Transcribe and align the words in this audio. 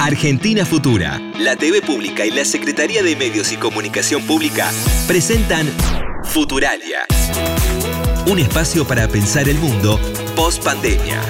Argentina 0.00 0.64
Futura, 0.64 1.20
la 1.40 1.56
TV 1.56 1.82
Pública 1.82 2.24
y 2.24 2.30
la 2.30 2.44
Secretaría 2.44 3.02
de 3.02 3.16
Medios 3.16 3.52
y 3.52 3.56
Comunicación 3.56 4.22
Pública 4.22 4.70
presentan 5.08 5.66
Futuralia. 6.22 7.00
Un 8.30 8.38
espacio 8.38 8.86
para 8.86 9.08
pensar 9.08 9.48
el 9.48 9.58
mundo 9.58 9.98
post 10.36 10.62
pandemia. 10.62 11.20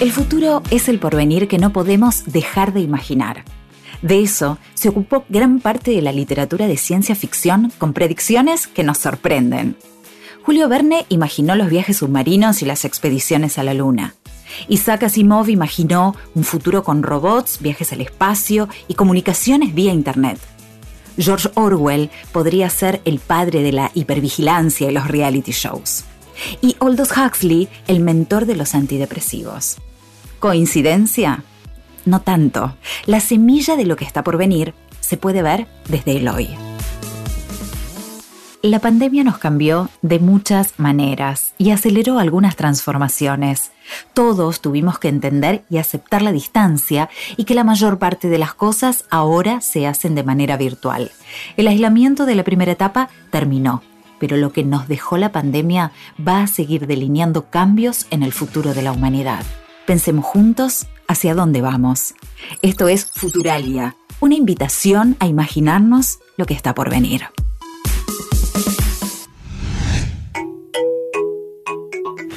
El 0.00 0.10
futuro 0.10 0.62
es 0.70 0.88
el 0.88 0.98
porvenir 0.98 1.46
que 1.46 1.58
no 1.58 1.72
podemos 1.72 2.24
dejar 2.24 2.72
de 2.72 2.80
imaginar. 2.80 3.44
De 4.02 4.20
eso 4.20 4.58
se 4.74 4.88
ocupó 4.88 5.24
gran 5.28 5.60
parte 5.60 5.92
de 5.92 6.02
la 6.02 6.10
literatura 6.10 6.66
de 6.66 6.76
ciencia 6.76 7.14
ficción 7.14 7.72
con 7.78 7.92
predicciones 7.92 8.66
que 8.66 8.82
nos 8.82 8.98
sorprenden. 8.98 9.76
Julio 10.42 10.68
Verne 10.68 11.06
imaginó 11.10 11.54
los 11.54 11.70
viajes 11.70 11.98
submarinos 11.98 12.60
y 12.62 12.64
las 12.64 12.84
expediciones 12.84 13.56
a 13.56 13.62
la 13.62 13.74
Luna. 13.74 14.14
Isaac 14.68 15.04
Asimov 15.04 15.48
imaginó 15.48 16.14
un 16.34 16.44
futuro 16.44 16.82
con 16.82 17.02
robots, 17.02 17.58
viajes 17.60 17.92
al 17.92 18.00
espacio 18.00 18.68
y 18.88 18.94
comunicaciones 18.94 19.74
vía 19.74 19.92
Internet. 19.92 20.38
George 21.18 21.50
Orwell 21.54 22.10
podría 22.32 22.70
ser 22.70 23.00
el 23.04 23.18
padre 23.18 23.62
de 23.62 23.72
la 23.72 23.90
hipervigilancia 23.94 24.90
y 24.90 24.94
los 24.94 25.08
reality 25.08 25.52
shows. 25.52 26.04
Y 26.62 26.76
Aldous 26.80 27.10
Huxley, 27.16 27.68
el 27.86 28.00
mentor 28.00 28.46
de 28.46 28.56
los 28.56 28.74
antidepresivos. 28.74 29.76
¿Coincidencia? 30.38 31.44
No 32.06 32.22
tanto. 32.22 32.76
La 33.04 33.20
semilla 33.20 33.76
de 33.76 33.84
lo 33.84 33.96
que 33.96 34.06
está 34.06 34.24
por 34.24 34.38
venir 34.38 34.74
se 35.00 35.18
puede 35.18 35.42
ver 35.42 35.66
desde 35.88 36.16
el 36.16 36.28
hoy. 36.28 36.48
La 38.62 38.78
pandemia 38.78 39.24
nos 39.24 39.38
cambió 39.38 39.88
de 40.02 40.18
muchas 40.18 40.74
maneras 40.78 41.54
y 41.56 41.70
aceleró 41.70 42.18
algunas 42.18 42.56
transformaciones. 42.56 43.72
Todos 44.12 44.60
tuvimos 44.60 44.98
que 44.98 45.08
entender 45.08 45.64
y 45.70 45.78
aceptar 45.78 46.20
la 46.20 46.30
distancia 46.30 47.08
y 47.38 47.44
que 47.44 47.54
la 47.54 47.64
mayor 47.64 47.98
parte 47.98 48.28
de 48.28 48.36
las 48.36 48.52
cosas 48.52 49.06
ahora 49.08 49.62
se 49.62 49.86
hacen 49.86 50.14
de 50.14 50.24
manera 50.24 50.58
virtual. 50.58 51.10
El 51.56 51.68
aislamiento 51.68 52.26
de 52.26 52.34
la 52.34 52.44
primera 52.44 52.72
etapa 52.72 53.08
terminó, 53.30 53.82
pero 54.18 54.36
lo 54.36 54.52
que 54.52 54.62
nos 54.62 54.88
dejó 54.88 55.16
la 55.16 55.32
pandemia 55.32 55.92
va 56.20 56.42
a 56.42 56.46
seguir 56.46 56.86
delineando 56.86 57.48
cambios 57.48 58.06
en 58.10 58.22
el 58.22 58.32
futuro 58.32 58.74
de 58.74 58.82
la 58.82 58.92
humanidad. 58.92 59.42
Pensemos 59.86 60.26
juntos 60.26 60.86
hacia 61.08 61.34
dónde 61.34 61.62
vamos. 61.62 62.12
Esto 62.60 62.88
es 62.88 63.06
Futuralia, 63.06 63.96
una 64.20 64.34
invitación 64.34 65.16
a 65.18 65.26
imaginarnos 65.28 66.18
lo 66.36 66.44
que 66.44 66.52
está 66.52 66.74
por 66.74 66.90
venir. 66.90 67.22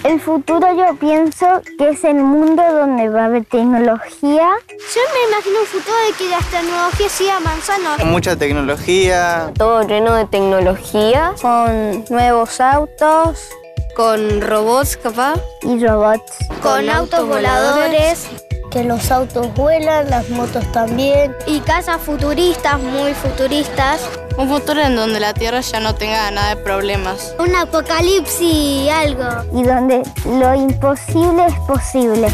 El 0.03 0.19
futuro 0.19 0.67
yo 0.75 0.95
pienso 0.97 1.45
que 1.77 1.89
es 1.89 2.03
el 2.03 2.15
mundo 2.15 2.61
donde 2.61 3.07
va 3.07 3.21
a 3.21 3.25
haber 3.25 3.45
tecnología. 3.45 4.49
Yo 4.67 5.01
me 5.13 5.31
imagino 5.31 5.59
un 5.61 5.65
futuro 5.65 5.95
de 6.07 6.13
que 6.17 6.29
la 6.29 6.39
tecnología 6.39 7.09
siga 7.09 7.37
avanzando. 7.37 7.89
Con 7.97 8.11
mucha 8.11 8.35
tecnología. 8.35 9.51
Todo 9.57 9.87
lleno 9.87 10.13
de 10.15 10.25
tecnología. 10.25 11.33
Con 11.41 12.03
nuevos 12.09 12.59
autos. 12.59 13.47
Con 13.95 14.41
robots, 14.41 14.97
capaz. 14.97 15.39
Y 15.61 15.85
robots. 15.85 16.33
Con, 16.61 16.89
autos 16.89 17.25
voladores. 17.25 18.27
Que 18.73 18.83
los 18.83 19.11
autos 19.11 19.53
vuelan, 19.53 20.09
las 20.09 20.31
motos 20.31 20.69
también. 20.71 21.35
Y 21.45 21.59
casas 21.59 22.01
futuristas, 22.01 22.81
muy 22.81 23.13
futuristas. 23.13 24.01
Un 24.35 24.49
futuro 24.49 24.81
en 24.81 24.95
donde 24.95 25.19
la 25.19 25.35
Tierra 25.35 25.61
ya 25.61 25.79
no 25.79 25.93
tenga 25.93 26.31
nada 26.31 26.55
de 26.55 26.63
problemas. 26.63 27.35
Un 27.37 27.55
apocalipsis, 27.55 28.89
algo. 28.89 29.23
Y 29.53 29.61
donde 29.61 30.01
lo 30.25 30.55
imposible 30.55 31.45
es 31.45 31.59
posible. 31.67 32.27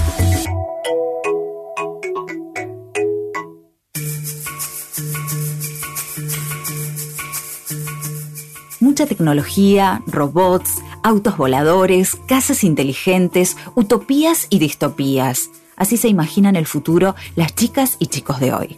Mucha 8.79 9.05
tecnología, 9.05 10.01
robots, 10.07 10.75
autos 11.03 11.35
voladores, 11.35 12.15
casas 12.29 12.63
inteligentes, 12.63 13.57
utopías 13.75 14.47
y 14.49 14.59
distopías. 14.59 15.49
Así 15.79 15.97
se 15.97 16.09
imaginan 16.09 16.55
el 16.55 16.67
futuro 16.67 17.15
las 17.35 17.55
chicas 17.55 17.95
y 17.97 18.07
chicos 18.07 18.39
de 18.39 18.53
hoy. 18.53 18.77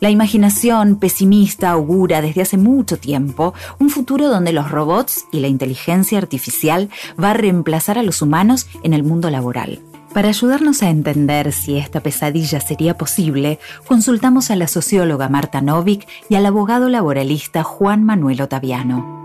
La 0.00 0.10
imaginación 0.10 0.96
pesimista 0.96 1.70
augura 1.70 2.20
desde 2.20 2.42
hace 2.42 2.58
mucho 2.58 2.98
tiempo 2.98 3.54
un 3.78 3.88
futuro 3.88 4.28
donde 4.28 4.52
los 4.52 4.70
robots 4.70 5.24
y 5.32 5.40
la 5.40 5.48
inteligencia 5.48 6.18
artificial 6.18 6.90
va 7.20 7.30
a 7.30 7.34
reemplazar 7.34 7.96
a 7.98 8.02
los 8.02 8.20
humanos 8.20 8.68
en 8.82 8.92
el 8.92 9.02
mundo 9.02 9.30
laboral. 9.30 9.80
Para 10.12 10.28
ayudarnos 10.28 10.82
a 10.82 10.90
entender 10.90 11.52
si 11.52 11.78
esta 11.78 12.00
pesadilla 12.00 12.60
sería 12.60 12.98
posible, 12.98 13.58
consultamos 13.86 14.50
a 14.50 14.56
la 14.56 14.68
socióloga 14.68 15.28
Marta 15.30 15.62
Novik 15.62 16.06
y 16.28 16.34
al 16.34 16.44
abogado 16.44 16.90
laboralista 16.90 17.62
Juan 17.62 18.04
Manuel 18.04 18.42
Otaviano. 18.42 19.24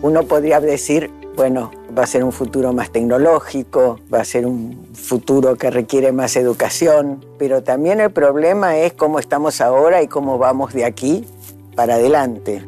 Uno 0.00 0.22
podría 0.24 0.58
decir, 0.58 1.21
bueno, 1.36 1.70
va 1.96 2.02
a 2.02 2.06
ser 2.06 2.24
un 2.24 2.32
futuro 2.32 2.72
más 2.72 2.90
tecnológico, 2.90 3.98
va 4.12 4.20
a 4.20 4.24
ser 4.24 4.46
un 4.46 4.88
futuro 4.94 5.56
que 5.56 5.70
requiere 5.70 6.12
más 6.12 6.36
educación, 6.36 7.24
pero 7.38 7.62
también 7.62 8.00
el 8.00 8.10
problema 8.10 8.76
es 8.76 8.92
cómo 8.92 9.18
estamos 9.18 9.60
ahora 9.60 10.02
y 10.02 10.08
cómo 10.08 10.38
vamos 10.38 10.72
de 10.72 10.84
aquí 10.84 11.24
para 11.74 11.94
adelante. 11.94 12.62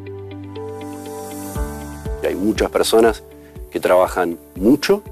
Hay 2.23 2.35
muchas 2.35 2.71
personas 2.71 3.23
que 3.69 3.79
trabajan 3.79 4.39
mucho 4.55 5.03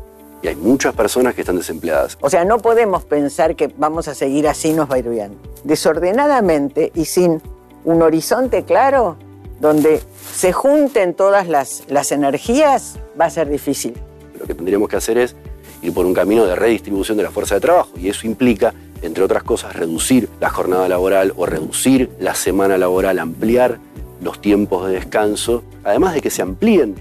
y 0.41 0.47
hay 0.47 0.55
muchas 0.55 0.95
personas 0.95 1.35
que 1.35 1.41
están 1.41 1.57
desempleadas. 1.57 2.17
O 2.21 2.29
sea, 2.29 2.43
no 2.43 2.57
podemos 2.57 3.03
pensar 3.03 3.55
que 3.55 3.71
vamos 3.77 4.07
a 4.07 4.15
seguir 4.15 4.47
así, 4.47 4.73
nos 4.73 4.89
va 4.89 4.95
a 4.95 4.99
ir 4.99 5.09
bien. 5.09 5.37
Desordenadamente 5.63 6.91
y 6.95 7.05
sin 7.05 7.41
un 7.85 8.01
horizonte 8.01 8.63
claro, 8.63 9.15
donde 9.63 10.01
se 10.33 10.51
junten 10.51 11.13
todas 11.13 11.47
las, 11.47 12.11
energías, 12.11 12.99
va 13.19 13.25
a 13.25 13.29
ser 13.29 13.47
difícil. 13.47 13.93
Lo 14.37 14.45
que 14.45 14.53
tendríamos 14.53 14.89
que 14.89 14.97
hacer 14.97 15.17
es 15.17 15.37
ir 15.81 15.93
por 15.93 16.05
un 16.05 16.13
camino 16.13 16.45
de 16.45 16.53
redistribución 16.53 17.15
de 17.15 17.23
la 17.23 17.31
fuerza 17.31 17.55
de 17.55 17.61
trabajo 17.61 17.91
y 17.95 18.09
eso 18.09 18.27
implica, 18.27 18.73
entre 19.01 19.23
otras 19.23 19.41
cosas, 19.43 19.73
reducir 19.73 20.27
la 20.41 20.49
jornada 20.49 20.89
laboral 20.89 21.31
o 21.37 21.45
reducir 21.45 22.09
la 22.19 22.35
semana 22.35 22.77
laboral, 22.77 23.19
ampliar 23.19 23.79
los 24.21 24.41
tiempos 24.41 24.85
de 24.85 24.95
descanso, 24.95 25.63
además 25.85 26.13
de 26.13 26.19
que 26.19 26.29
se 26.29 26.41
amplíen 26.41 26.95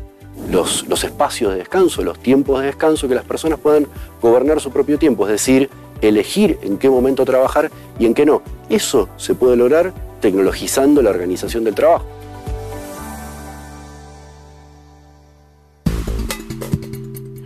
los, 0.48 0.86
los 0.86 1.02
espacios 1.02 1.50
de 1.50 1.58
descanso, 1.58 2.04
los 2.04 2.20
tiempos 2.20 2.60
de 2.60 2.66
descanso, 2.66 3.08
que 3.08 3.16
las 3.16 3.24
personas 3.24 3.58
puedan 3.58 3.88
gobernar 4.20 4.60
su 4.60 4.70
propio 4.70 5.00
tiempo, 5.00 5.26
es 5.26 5.32
decir, 5.32 5.68
elegir 6.00 6.60
en 6.62 6.78
qué 6.78 6.88
momento 6.88 7.24
trabajar 7.24 7.72
y 7.98 8.06
en 8.06 8.14
qué 8.14 8.24
no. 8.24 8.40
Eso 8.68 9.08
se 9.16 9.34
puede 9.34 9.56
lograr 9.56 9.92
tecnologizando 10.20 11.02
la 11.02 11.10
organización 11.10 11.64
del 11.64 11.74
trabajo. 11.74 12.06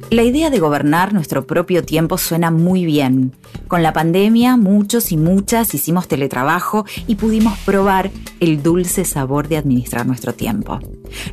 La 0.09 0.23
idea 0.23 0.51
de 0.51 0.61
gobernar 0.61 1.13
nuestro 1.13 1.49
propio 1.49 1.85
tiempo 1.85 2.17
suena 2.17 2.53
muy 2.53 2.85
bien. 2.85 3.33
Con 3.67 3.83
la 3.83 3.93
pandemia, 3.93 4.57
muchos 4.57 5.11
y 5.11 5.17
muchas 5.17 5.75
hicimos 5.75 6.07
teletrabajo 6.07 6.87
y 7.09 7.17
pudimos 7.17 7.59
probar 7.59 8.13
el 8.39 8.63
dulce 8.63 9.05
sabor 9.05 9.49
de 9.49 9.57
administrar 9.57 10.07
nuestro 10.07 10.33
tiempo. 10.33 10.79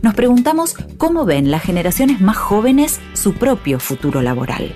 Nos 0.01 0.15
preguntamos 0.15 0.75
cómo 0.97 1.23
ven 1.23 1.51
las 1.51 1.61
generaciones 1.61 2.19
más 2.19 2.35
jóvenes 2.35 2.99
su 3.13 3.35
propio 3.35 3.79
futuro 3.79 4.23
laboral. 4.23 4.73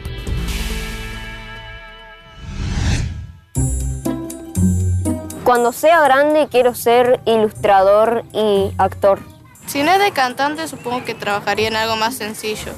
Cuando 5.44 5.72
sea 5.72 6.02
grande 6.02 6.48
quiero 6.52 6.76
ser 6.76 7.20
ilustrador 7.26 8.26
y 8.32 8.70
actor. 8.78 9.18
Si 9.66 9.82
no 9.82 9.92
es 9.92 10.00
de 10.00 10.12
cantante, 10.12 10.68
supongo 10.68 11.04
que 11.04 11.16
trabajaría 11.16 11.68
en 11.68 11.76
algo 11.76 11.96
más 11.96 12.14
sencillo 12.14 12.74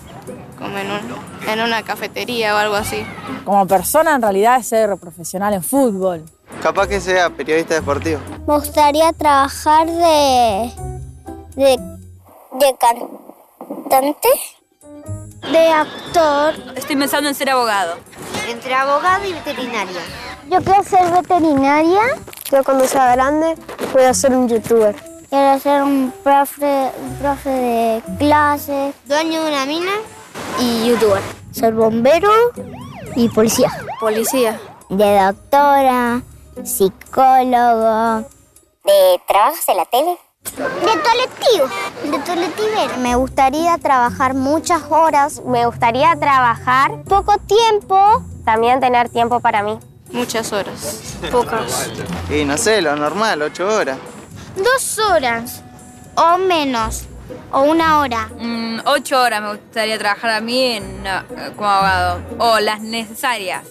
como 0.59 0.77
en, 0.77 0.91
un, 0.91 0.99
en 1.47 1.61
una 1.61 1.81
cafetería 1.83 2.53
o 2.53 2.57
algo 2.57 2.75
así. 2.75 3.03
Como 3.45 3.65
persona, 3.65 4.15
en 4.15 4.21
realidad, 4.21 4.57
es 4.59 4.67
ser 4.67 4.95
profesional 4.97 5.53
en 5.53 5.63
fútbol. 5.63 6.25
Capaz 6.61 6.87
que 6.87 6.99
sea 6.99 7.29
periodista 7.29 7.75
deportivo. 7.75 8.19
Me 8.45 8.55
gustaría 8.55 9.13
trabajar 9.13 9.87
de. 9.87 10.71
de. 11.55 11.79
de 12.59 12.75
cantante. 12.77 14.27
De 15.49 15.67
actor. 15.69 16.53
Estoy 16.75 16.97
pensando 16.97 17.29
en 17.29 17.35
ser 17.35 17.49
abogado. 17.49 17.95
Entre 18.49 18.73
abogado 18.73 19.25
y 19.25 19.33
veterinaria. 19.33 20.01
Yo 20.49 20.61
quiero 20.61 20.83
ser 20.83 21.09
veterinaria. 21.11 22.01
Yo 22.51 22.63
cuando 22.63 22.85
sea 22.85 23.15
grande 23.15 23.55
voy 23.93 24.03
a 24.03 24.13
ser 24.13 24.35
un 24.35 24.49
youtuber. 24.49 24.95
Quiero 25.29 25.59
ser 25.59 25.83
un 25.83 26.11
profe, 26.23 26.91
un 26.99 27.15
profe 27.17 27.49
de 27.49 28.03
clase. 28.17 28.93
Dueño 29.05 29.43
de 29.43 29.47
una 29.49 29.65
mina 29.65 29.91
y 30.59 30.89
youtuber. 30.89 31.21
Ser 31.51 31.73
bombero 31.73 32.29
y 33.15 33.29
policía. 33.29 33.71
Policía. 33.99 34.59
De 34.89 35.19
doctora, 35.19 36.21
psicólogo. 36.63 38.27
¿De 38.83 39.21
trabajas 39.27 39.67
en 39.69 39.77
la 39.77 39.85
tele? 39.85 40.17
De 40.43 41.01
colectivo, 41.01 41.67
de 42.03 42.23
colectivero. 42.23 42.97
Me 42.99 43.15
gustaría 43.15 43.77
trabajar 43.77 44.33
muchas 44.33 44.83
horas. 44.89 45.41
Me 45.45 45.65
gustaría 45.65 46.15
trabajar 46.15 47.03
poco 47.03 47.37
tiempo. 47.37 48.23
También 48.45 48.79
tener 48.79 49.09
tiempo 49.09 49.39
para 49.41 49.61
mí. 49.61 49.77
Muchas 50.11 50.51
horas. 50.53 51.17
Pocas. 51.31 51.91
Y 52.29 52.45
no 52.45 52.57
sé, 52.57 52.81
lo 52.81 52.95
normal, 52.95 53.41
ocho 53.43 53.67
horas. 53.67 53.97
Dos 54.55 54.97
horas 54.97 55.61
o 56.15 56.37
menos. 56.37 57.05
O 57.51 57.61
una 57.63 57.99
hora. 57.99 58.29
Mm, 58.39 58.79
ocho 58.85 59.19
horas 59.21 59.41
me 59.41 59.51
gustaría 59.51 59.97
trabajar 59.97 60.31
a 60.31 60.41
mí 60.41 60.61
en, 60.61 61.03
no, 61.03 61.23
como 61.55 61.69
abogado. 61.69 62.21
O 62.39 62.59
las 62.59 62.81
necesarias. 62.81 63.65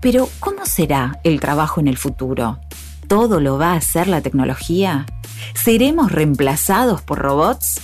Pero, 0.00 0.28
¿cómo 0.38 0.66
será 0.66 1.18
el 1.24 1.40
trabajo 1.40 1.80
en 1.80 1.88
el 1.88 1.96
futuro? 1.96 2.60
¿Todo 3.08 3.40
lo 3.40 3.56
va 3.56 3.72
a 3.72 3.76
hacer 3.76 4.06
la 4.06 4.20
tecnología? 4.20 5.06
¿Seremos 5.54 6.12
reemplazados 6.12 7.00
por 7.00 7.20
robots? 7.20 7.80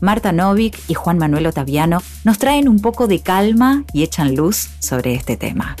Marta 0.00 0.32
Novik 0.32 0.78
y 0.86 0.94
Juan 0.94 1.18
Manuel 1.18 1.46
Otaviano 1.46 2.02
nos 2.24 2.38
traen 2.38 2.68
un 2.68 2.80
poco 2.80 3.06
de 3.06 3.20
calma 3.20 3.84
y 3.92 4.02
echan 4.02 4.36
luz 4.36 4.68
sobre 4.78 5.14
este 5.14 5.36
tema. 5.36 5.76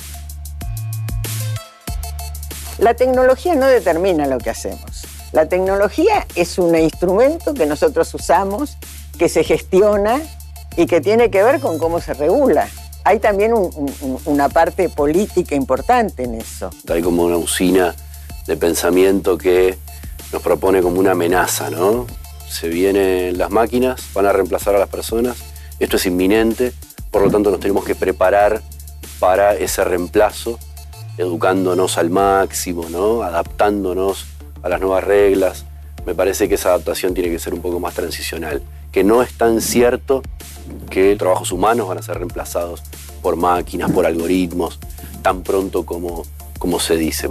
La 2.78 2.94
tecnología 2.94 3.54
no 3.54 3.66
determina 3.66 4.26
lo 4.26 4.38
que 4.38 4.50
hacemos. 4.50 5.06
La 5.32 5.46
tecnología 5.46 6.26
es 6.34 6.58
un 6.58 6.76
instrumento 6.76 7.54
que 7.54 7.66
nosotros 7.66 8.12
usamos, 8.14 8.76
que 9.18 9.28
se 9.28 9.44
gestiona 9.44 10.20
y 10.76 10.86
que 10.86 11.00
tiene 11.00 11.30
que 11.30 11.42
ver 11.42 11.60
con 11.60 11.78
cómo 11.78 12.00
se 12.00 12.14
regula. 12.14 12.68
Hay 13.04 13.20
también 13.20 13.52
un, 13.52 13.70
un, 14.00 14.18
una 14.24 14.48
parte 14.48 14.88
política 14.88 15.54
importante 15.54 16.24
en 16.24 16.34
eso. 16.34 16.70
Hay 16.88 17.02
como 17.02 17.24
una 17.24 17.36
usina 17.36 17.94
de 18.46 18.56
pensamiento 18.56 19.38
que 19.38 19.78
nos 20.32 20.42
propone 20.42 20.82
como 20.82 20.98
una 20.98 21.12
amenaza, 21.12 21.70
¿no? 21.70 22.06
Se 22.48 22.68
vienen 22.68 23.38
las 23.38 23.50
máquinas, 23.50 24.02
van 24.14 24.26
a 24.26 24.32
reemplazar 24.32 24.74
a 24.74 24.78
las 24.78 24.88
personas, 24.88 25.36
esto 25.78 25.96
es 25.96 26.06
inminente, 26.06 26.72
por 27.10 27.22
lo 27.22 27.30
tanto 27.30 27.50
nos 27.50 27.60
tenemos 27.60 27.84
que 27.84 27.94
preparar 27.94 28.62
para 29.18 29.54
ese 29.54 29.84
reemplazo 29.84 30.58
educándonos 31.18 31.98
al 31.98 32.10
máximo, 32.10 32.88
¿no? 32.90 33.22
adaptándonos 33.22 34.26
a 34.62 34.68
las 34.68 34.80
nuevas 34.80 35.04
reglas. 35.04 35.64
Me 36.06 36.14
parece 36.14 36.48
que 36.48 36.56
esa 36.56 36.70
adaptación 36.70 37.14
tiene 37.14 37.30
que 37.30 37.38
ser 37.38 37.54
un 37.54 37.60
poco 37.60 37.80
más 37.80 37.94
transicional, 37.94 38.62
que 38.92 39.04
no 39.04 39.22
es 39.22 39.32
tan 39.34 39.60
cierto 39.60 40.22
que 40.90 41.16
trabajos 41.16 41.52
humanos 41.52 41.88
van 41.88 41.98
a 41.98 42.02
ser 42.02 42.18
reemplazados 42.18 42.82
por 43.22 43.36
máquinas, 43.36 43.90
por 43.90 44.06
algoritmos, 44.06 44.78
tan 45.22 45.42
pronto 45.42 45.86
como, 45.86 46.24
como 46.58 46.78
se 46.80 46.96
dice. 46.96 47.30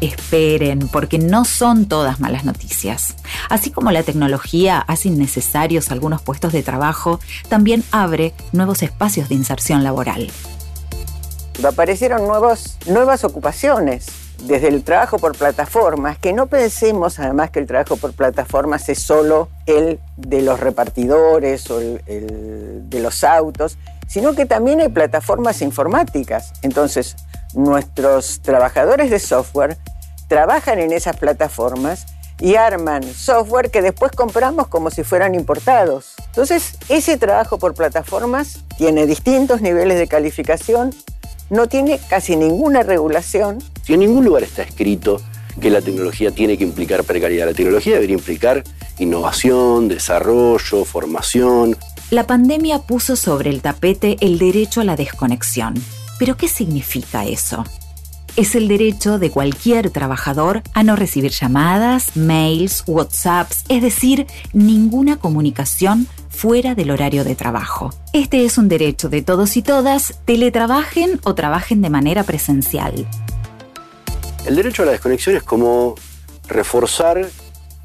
Esperen, 0.00 0.88
porque 0.88 1.18
no 1.18 1.44
son 1.44 1.86
todas 1.86 2.20
malas 2.20 2.44
noticias. 2.44 3.16
Así 3.48 3.70
como 3.70 3.90
la 3.90 4.04
tecnología 4.04 4.78
hace 4.78 5.08
innecesarios 5.08 5.90
algunos 5.90 6.22
puestos 6.22 6.52
de 6.52 6.62
trabajo, 6.62 7.18
también 7.48 7.82
abre 7.90 8.32
nuevos 8.52 8.82
espacios 8.82 9.28
de 9.28 9.34
inserción 9.34 9.82
laboral 9.82 10.30
aparecieron 11.66 12.26
nuevos, 12.26 12.78
nuevas 12.86 13.24
ocupaciones, 13.24 14.06
desde 14.44 14.68
el 14.68 14.84
trabajo 14.84 15.18
por 15.18 15.36
plataformas, 15.36 16.18
que 16.18 16.32
no 16.32 16.46
pensemos 16.46 17.18
además 17.18 17.50
que 17.50 17.58
el 17.58 17.66
trabajo 17.66 17.96
por 17.96 18.12
plataformas 18.12 18.88
es 18.88 19.02
solo 19.02 19.48
el 19.66 19.98
de 20.16 20.42
los 20.42 20.60
repartidores 20.60 21.68
o 21.70 21.80
el, 21.80 22.02
el 22.06 22.88
de 22.88 23.00
los 23.00 23.24
autos, 23.24 23.78
sino 24.06 24.34
que 24.34 24.46
también 24.46 24.80
hay 24.80 24.88
plataformas 24.88 25.60
informáticas. 25.60 26.52
Entonces, 26.62 27.16
nuestros 27.54 28.40
trabajadores 28.40 29.10
de 29.10 29.18
software 29.18 29.76
trabajan 30.28 30.78
en 30.78 30.92
esas 30.92 31.16
plataformas 31.16 32.06
y 32.40 32.54
arman 32.54 33.02
software 33.02 33.70
que 33.70 33.82
después 33.82 34.12
compramos 34.12 34.68
como 34.68 34.90
si 34.90 35.02
fueran 35.02 35.34
importados. 35.34 36.14
Entonces, 36.26 36.74
ese 36.88 37.16
trabajo 37.16 37.58
por 37.58 37.74
plataformas 37.74 38.64
tiene 38.76 39.06
distintos 39.06 39.60
niveles 39.60 39.98
de 39.98 40.06
calificación, 40.06 40.94
no 41.50 41.66
tiene 41.66 41.98
casi 42.08 42.36
ninguna 42.36 42.82
regulación. 42.82 43.58
Si 43.82 43.94
en 43.94 44.00
ningún 44.00 44.24
lugar 44.24 44.42
está 44.42 44.62
escrito 44.62 45.20
que 45.60 45.70
la 45.70 45.80
tecnología 45.80 46.30
tiene 46.30 46.56
que 46.56 46.64
implicar 46.64 47.04
precariedad, 47.04 47.46
la 47.46 47.54
tecnología 47.54 47.94
debería 47.94 48.16
implicar 48.16 48.64
innovación, 48.98 49.88
desarrollo, 49.88 50.84
formación. 50.84 51.76
La 52.10 52.26
pandemia 52.26 52.80
puso 52.80 53.16
sobre 53.16 53.50
el 53.50 53.60
tapete 53.60 54.16
el 54.20 54.38
derecho 54.38 54.80
a 54.80 54.84
la 54.84 54.96
desconexión. 54.96 55.74
¿Pero 56.18 56.36
qué 56.36 56.48
significa 56.48 57.26
eso? 57.26 57.64
Es 58.36 58.54
el 58.54 58.68
derecho 58.68 59.18
de 59.18 59.30
cualquier 59.30 59.90
trabajador 59.90 60.62
a 60.72 60.84
no 60.84 60.94
recibir 60.94 61.32
llamadas, 61.32 62.16
mails, 62.16 62.84
WhatsApps, 62.86 63.64
es 63.68 63.82
decir, 63.82 64.26
ninguna 64.52 65.16
comunicación 65.16 66.06
fuera 66.38 66.76
del 66.76 66.92
horario 66.92 67.24
de 67.24 67.34
trabajo. 67.34 67.90
Este 68.12 68.44
es 68.44 68.58
un 68.58 68.68
derecho 68.68 69.08
de 69.08 69.22
todos 69.22 69.56
y 69.56 69.62
todas, 69.62 70.20
teletrabajen 70.24 71.18
o 71.24 71.34
trabajen 71.34 71.82
de 71.82 71.90
manera 71.90 72.22
presencial. 72.22 73.08
El 74.46 74.54
derecho 74.54 74.84
a 74.84 74.86
la 74.86 74.92
desconexión 74.92 75.34
es 75.34 75.42
como 75.42 75.96
reforzar 76.46 77.28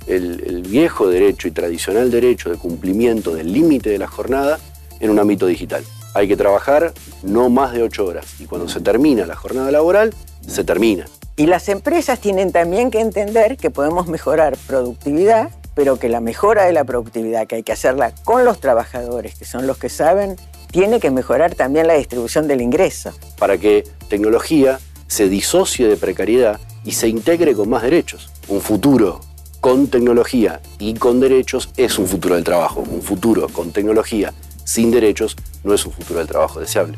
el, 0.06 0.44
el 0.46 0.62
viejo 0.62 1.08
derecho 1.08 1.48
y 1.48 1.52
tradicional 1.52 2.12
derecho 2.12 2.52
de 2.52 2.58
cumplimiento 2.58 3.34
del 3.34 3.52
límite 3.52 3.90
de 3.90 3.98
la 3.98 4.08
jornada 4.08 4.60
en 5.00 5.10
un 5.10 5.18
ámbito 5.18 5.48
digital. 5.48 5.84
Hay 6.14 6.28
que 6.28 6.38
trabajar 6.38 6.94
no 7.24 7.50
más 7.50 7.74
de 7.74 7.82
ocho 7.82 8.06
horas 8.06 8.40
y 8.40 8.46
cuando 8.46 8.70
se 8.70 8.82
termina 8.82 9.26
la 9.26 9.36
jornada 9.36 9.72
laboral, 9.72 10.14
se 10.46 10.64
termina. 10.64 11.08
Y 11.38 11.48
las 11.48 11.70
empresas 11.70 12.20
tienen 12.20 12.52
también 12.52 12.92
que 12.92 13.00
entender 13.00 13.58
que 13.58 13.72
podemos 13.72 14.06
mejorar 14.06 14.56
productividad 14.68 15.50
pero 15.76 15.98
que 15.98 16.10
la 16.10 16.20
mejora 16.20 16.66
de 16.66 16.74
la 16.74 16.84
productividad, 16.84 17.48
que 17.48 17.56
hay 17.56 17.64
que 17.64 17.72
hacerla 17.72 18.14
con 18.24 18.46
los 18.46 18.60
trabajadores, 18.60 19.36
que 19.36 19.46
son 19.46 19.68
los 19.68 19.78
que 19.78 19.90
saben, 19.90 20.36
tiene 20.72 21.00
que 21.00 21.12
mejorar 21.12 21.56
también 21.56 21.88
la 21.88 21.94
distribución 21.94 22.48
del 22.48 22.62
ingreso. 22.62 23.14
Para 23.38 23.58
que 23.58 23.84
tecnología 24.10 24.80
se 25.08 25.30
disocie 25.30 25.88
de 25.88 25.98
precariedad 25.98 26.60
y 26.84 26.94
se 26.94 27.08
integre 27.08 27.54
con 27.54 27.70
más 27.70 27.84
derechos. 27.84 28.32
Un 28.48 28.62
futuro 28.62 29.22
con 29.62 29.88
tecnología 29.88 30.62
y 30.80 30.94
con 30.96 31.20
derechos 31.20 31.70
es 31.78 31.98
un 31.98 32.08
futuro 32.08 32.36
del 32.36 32.44
trabajo. 32.44 32.82
Un 32.82 33.02
futuro 33.02 33.48
con 33.50 33.72
tecnología 33.72 34.34
sin 34.66 34.92
derechos 34.92 35.36
no 35.64 35.74
es 35.74 35.86
un 35.86 35.92
futuro 35.92 36.20
del 36.20 36.28
trabajo 36.28 36.60
deseable. 36.60 36.98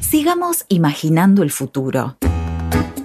Sigamos 0.00 0.64
imaginando 0.68 1.42
el 1.42 1.50
futuro. 1.50 2.16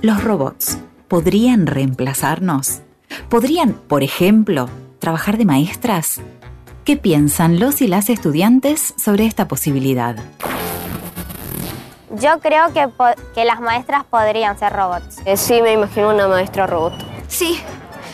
Los 0.01 0.23
robots 0.23 0.77
podrían 1.07 1.67
reemplazarnos? 1.67 2.81
¿Podrían, 3.29 3.73
por 3.73 4.03
ejemplo, 4.03 4.69
trabajar 4.99 5.37
de 5.37 5.45
maestras? 5.45 6.21
¿Qué 6.83 6.97
piensan 6.97 7.59
los 7.59 7.81
y 7.81 7.87
las 7.87 8.09
estudiantes 8.09 8.93
sobre 8.97 9.25
esta 9.25 9.47
posibilidad? 9.47 10.15
Yo 12.19 12.39
creo 12.39 12.73
que, 12.73 12.87
que 13.35 13.45
las 13.45 13.59
maestras 13.59 14.03
podrían 14.05 14.57
ser 14.57 14.73
robots. 14.73 15.19
Eh, 15.25 15.37
sí, 15.37 15.61
me 15.61 15.73
imagino 15.73 16.09
una 16.09 16.27
maestra 16.27 16.65
robot. 16.65 16.93
Sí. 17.27 17.59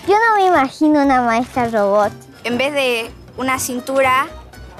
Yo 0.07 0.15
no 0.15 0.35
me 0.37 0.47
imagino 0.47 1.01
una 1.03 1.21
maestra 1.21 1.69
robot. 1.69 2.11
En 2.43 2.57
vez 2.57 2.73
de 2.73 3.09
una 3.37 3.59
cintura, 3.59 4.27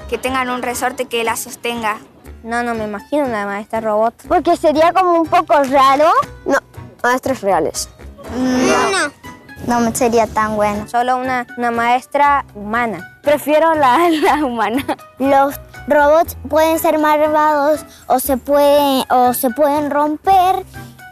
que 0.08 0.18
tengan 0.18 0.50
un 0.50 0.62
resorte 0.62 1.06
que 1.06 1.24
la 1.24 1.36
sostenga. 1.36 1.98
No, 2.42 2.62
no 2.62 2.74
me 2.74 2.84
imagino 2.84 3.24
una 3.24 3.46
maestra 3.46 3.80
robot. 3.80 4.14
Porque 4.28 4.56
sería 4.56 4.92
como 4.92 5.20
un 5.20 5.26
poco 5.26 5.54
raro. 5.64 6.10
No, 6.44 6.58
maestras 7.02 7.40
reales. 7.40 7.88
No, 8.36 8.90
no. 8.90 9.80
No 9.80 9.94
sería 9.94 10.26
tan 10.26 10.56
bueno. 10.56 10.86
Solo 10.88 11.16
una, 11.16 11.46
una 11.56 11.70
maestra 11.70 12.44
humana. 12.54 13.18
Prefiero 13.22 13.74
la, 13.74 14.08
la 14.22 14.44
humana. 14.44 14.84
Los 15.18 15.54
robots 15.86 16.36
pueden 16.48 16.78
ser 16.78 16.98
malvados 16.98 17.84
o 18.06 18.18
se, 18.18 18.36
pueden, 18.36 19.04
o 19.10 19.32
se 19.34 19.50
pueden 19.50 19.90
romper 19.90 20.64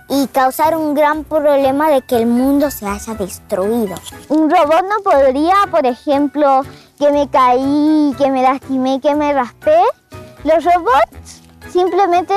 y 0.08 0.26
causar 0.26 0.76
un 0.76 0.94
gran 0.94 1.24
problema 1.24 1.88
de 1.88 2.02
que 2.02 2.16
el 2.16 2.26
mundo 2.26 2.70
se 2.70 2.86
haya 2.86 3.14
destruido. 3.14 3.94
Un 4.28 4.50
robot 4.50 4.82
no 4.82 5.02
podría, 5.02 5.54
por 5.70 5.86
ejemplo, 5.86 6.62
que 6.98 7.10
me 7.10 7.28
caí, 7.30 8.14
que 8.18 8.30
me 8.30 8.42
lastimé, 8.42 9.00
que 9.00 9.14
me 9.14 9.32
raspé. 9.32 9.80
Los 10.44 10.64
robots 10.64 11.40
simplemente 11.72 12.34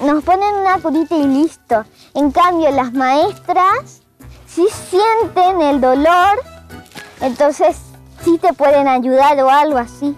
nos 0.00 0.24
ponen 0.24 0.54
una 0.54 0.78
curita 0.78 1.14
y 1.14 1.26
listo. 1.26 1.84
En 2.14 2.30
cambio, 2.30 2.70
las 2.70 2.92
maestras 2.94 3.99
si 4.52 4.66
sienten 4.68 5.62
el 5.62 5.80
dolor, 5.80 6.42
entonces 7.20 7.76
sí 8.24 8.38
te 8.38 8.52
pueden 8.52 8.88
ayudar 8.88 9.38
o 9.40 9.48
algo 9.48 9.78
así. 9.78 10.14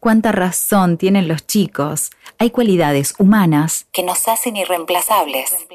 Cuánta 0.00 0.32
razón 0.32 0.96
tienen 0.96 1.26
los 1.26 1.46
chicos. 1.46 2.10
Hay 2.38 2.50
cualidades 2.50 3.14
humanas 3.18 3.86
que 3.92 4.04
nos 4.04 4.28
hacen 4.28 4.56
irreemplazables. 4.56 5.66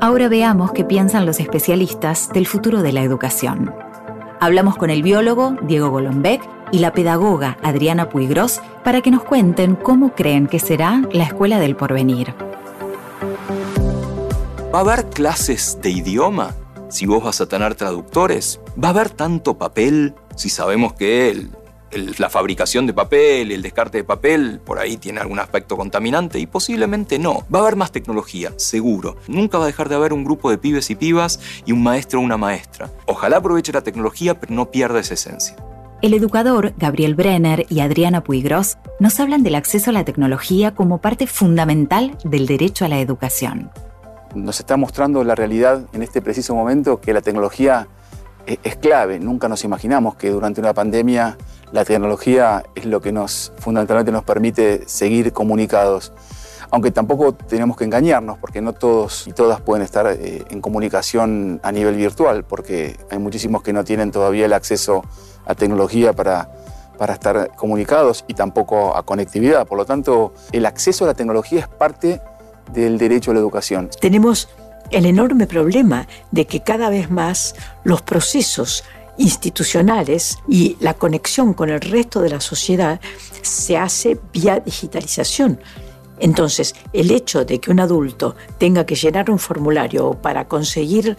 Ahora 0.00 0.28
veamos 0.28 0.72
qué 0.72 0.84
piensan 0.84 1.24
los 1.24 1.40
especialistas 1.40 2.30
del 2.30 2.46
futuro 2.46 2.82
de 2.82 2.92
la 2.92 3.00
educación. 3.00 3.74
Hablamos 4.38 4.76
con 4.76 4.90
el 4.90 5.02
biólogo 5.02 5.56
Diego 5.62 5.88
Golombek 5.88 6.42
y 6.74 6.80
la 6.80 6.92
pedagoga 6.92 7.56
Adriana 7.62 8.08
Puigros 8.08 8.60
para 8.82 9.00
que 9.00 9.12
nos 9.12 9.22
cuenten 9.22 9.76
cómo 9.76 10.12
creen 10.16 10.48
que 10.48 10.58
será 10.58 11.02
la 11.12 11.22
escuela 11.22 11.60
del 11.60 11.76
porvenir. 11.76 12.34
¿Va 14.74 14.78
a 14.78 14.80
haber 14.80 15.08
clases 15.08 15.78
de 15.80 15.90
idioma? 15.90 16.52
Si 16.88 17.06
vos 17.06 17.22
vas 17.22 17.40
a 17.40 17.46
tener 17.46 17.76
traductores, 17.76 18.58
¿va 18.82 18.88
a 18.88 18.90
haber 18.90 19.10
tanto 19.10 19.56
papel? 19.56 20.16
Si 20.34 20.50
sabemos 20.50 20.94
que 20.94 21.46
la 22.18 22.28
fabricación 22.28 22.88
de 22.88 22.92
papel, 22.92 23.52
el 23.52 23.62
descarte 23.62 23.98
de 23.98 24.04
papel, 24.04 24.58
por 24.58 24.80
ahí 24.80 24.96
tiene 24.96 25.20
algún 25.20 25.38
aspecto 25.38 25.76
contaminante 25.76 26.40
y 26.40 26.48
posiblemente 26.48 27.20
no. 27.20 27.46
Va 27.54 27.60
a 27.60 27.62
haber 27.62 27.76
más 27.76 27.92
tecnología, 27.92 28.52
seguro. 28.56 29.14
Nunca 29.28 29.58
va 29.58 29.64
a 29.64 29.68
dejar 29.68 29.88
de 29.88 29.94
haber 29.94 30.12
un 30.12 30.24
grupo 30.24 30.50
de 30.50 30.58
pibes 30.58 30.90
y 30.90 30.96
pibas 30.96 31.38
y 31.64 31.70
un 31.70 31.84
maestro 31.84 32.18
o 32.18 32.22
una 32.24 32.36
maestra. 32.36 32.90
Ojalá 33.06 33.36
aproveche 33.36 33.72
la 33.72 33.82
tecnología, 33.82 34.40
pero 34.40 34.52
no 34.52 34.72
pierda 34.72 34.98
esa 34.98 35.14
esencia. 35.14 35.54
El 36.04 36.12
educador 36.12 36.74
Gabriel 36.76 37.14
Brenner 37.14 37.64
y 37.70 37.80
Adriana 37.80 38.22
Puigros 38.22 38.76
nos 39.00 39.18
hablan 39.20 39.42
del 39.42 39.54
acceso 39.54 39.88
a 39.88 39.94
la 39.94 40.04
tecnología 40.04 40.74
como 40.74 40.98
parte 40.98 41.26
fundamental 41.26 42.18
del 42.24 42.46
derecho 42.46 42.84
a 42.84 42.88
la 42.88 43.00
educación. 43.00 43.70
Nos 44.34 44.60
está 44.60 44.76
mostrando 44.76 45.24
la 45.24 45.34
realidad 45.34 45.86
en 45.94 46.02
este 46.02 46.20
preciso 46.20 46.54
momento 46.54 47.00
que 47.00 47.14
la 47.14 47.22
tecnología 47.22 47.88
e-, 48.46 48.58
es 48.64 48.76
clave. 48.76 49.18
Nunca 49.18 49.48
nos 49.48 49.64
imaginamos 49.64 50.16
que 50.16 50.28
durante 50.28 50.60
una 50.60 50.74
pandemia 50.74 51.38
la 51.72 51.86
tecnología 51.86 52.64
es 52.74 52.84
lo 52.84 53.00
que 53.00 53.10
nos 53.10 53.54
fundamentalmente 53.56 54.12
nos 54.12 54.24
permite 54.24 54.86
seguir 54.86 55.32
comunicados. 55.32 56.12
Aunque 56.70 56.90
tampoco 56.90 57.34
tenemos 57.34 57.76
que 57.76 57.84
engañarnos, 57.84 58.38
porque 58.38 58.60
no 58.60 58.72
todos 58.72 59.26
y 59.26 59.32
todas 59.32 59.60
pueden 59.60 59.84
estar 59.84 60.06
eh, 60.06 60.44
en 60.50 60.60
comunicación 60.60 61.60
a 61.62 61.72
nivel 61.72 61.96
virtual, 61.96 62.44
porque 62.44 62.96
hay 63.10 63.18
muchísimos 63.18 63.62
que 63.62 63.72
no 63.72 63.84
tienen 63.84 64.10
todavía 64.10 64.46
el 64.46 64.52
acceso 64.52 65.04
a 65.46 65.54
tecnología 65.54 66.12
para, 66.12 66.50
para 66.98 67.14
estar 67.14 67.54
comunicados 67.56 68.24
y 68.28 68.34
tampoco 68.34 68.96
a 68.96 69.02
conectividad. 69.02 69.66
Por 69.66 69.78
lo 69.78 69.84
tanto, 69.84 70.34
el 70.52 70.66
acceso 70.66 71.04
a 71.04 71.08
la 71.08 71.14
tecnología 71.14 71.60
es 71.60 71.68
parte 71.68 72.20
del 72.72 72.98
derecho 72.98 73.30
a 73.30 73.34
la 73.34 73.40
educación. 73.40 73.90
Tenemos 74.00 74.48
el 74.90 75.06
enorme 75.06 75.46
problema 75.46 76.06
de 76.30 76.46
que 76.46 76.62
cada 76.62 76.88
vez 76.88 77.10
más 77.10 77.54
los 77.84 78.02
procesos 78.02 78.84
institucionales 79.16 80.38
y 80.48 80.76
la 80.80 80.94
conexión 80.94 81.54
con 81.54 81.70
el 81.70 81.80
resto 81.80 82.20
de 82.20 82.30
la 82.30 82.40
sociedad 82.40 83.00
se 83.42 83.76
hace 83.76 84.18
vía 84.32 84.60
digitalización. 84.60 85.60
Entonces, 86.18 86.74
el 86.92 87.10
hecho 87.10 87.44
de 87.44 87.60
que 87.60 87.70
un 87.70 87.80
adulto 87.80 88.36
tenga 88.58 88.86
que 88.86 88.94
llenar 88.94 89.30
un 89.30 89.38
formulario 89.38 90.14
para 90.14 90.46
conseguir 90.46 91.16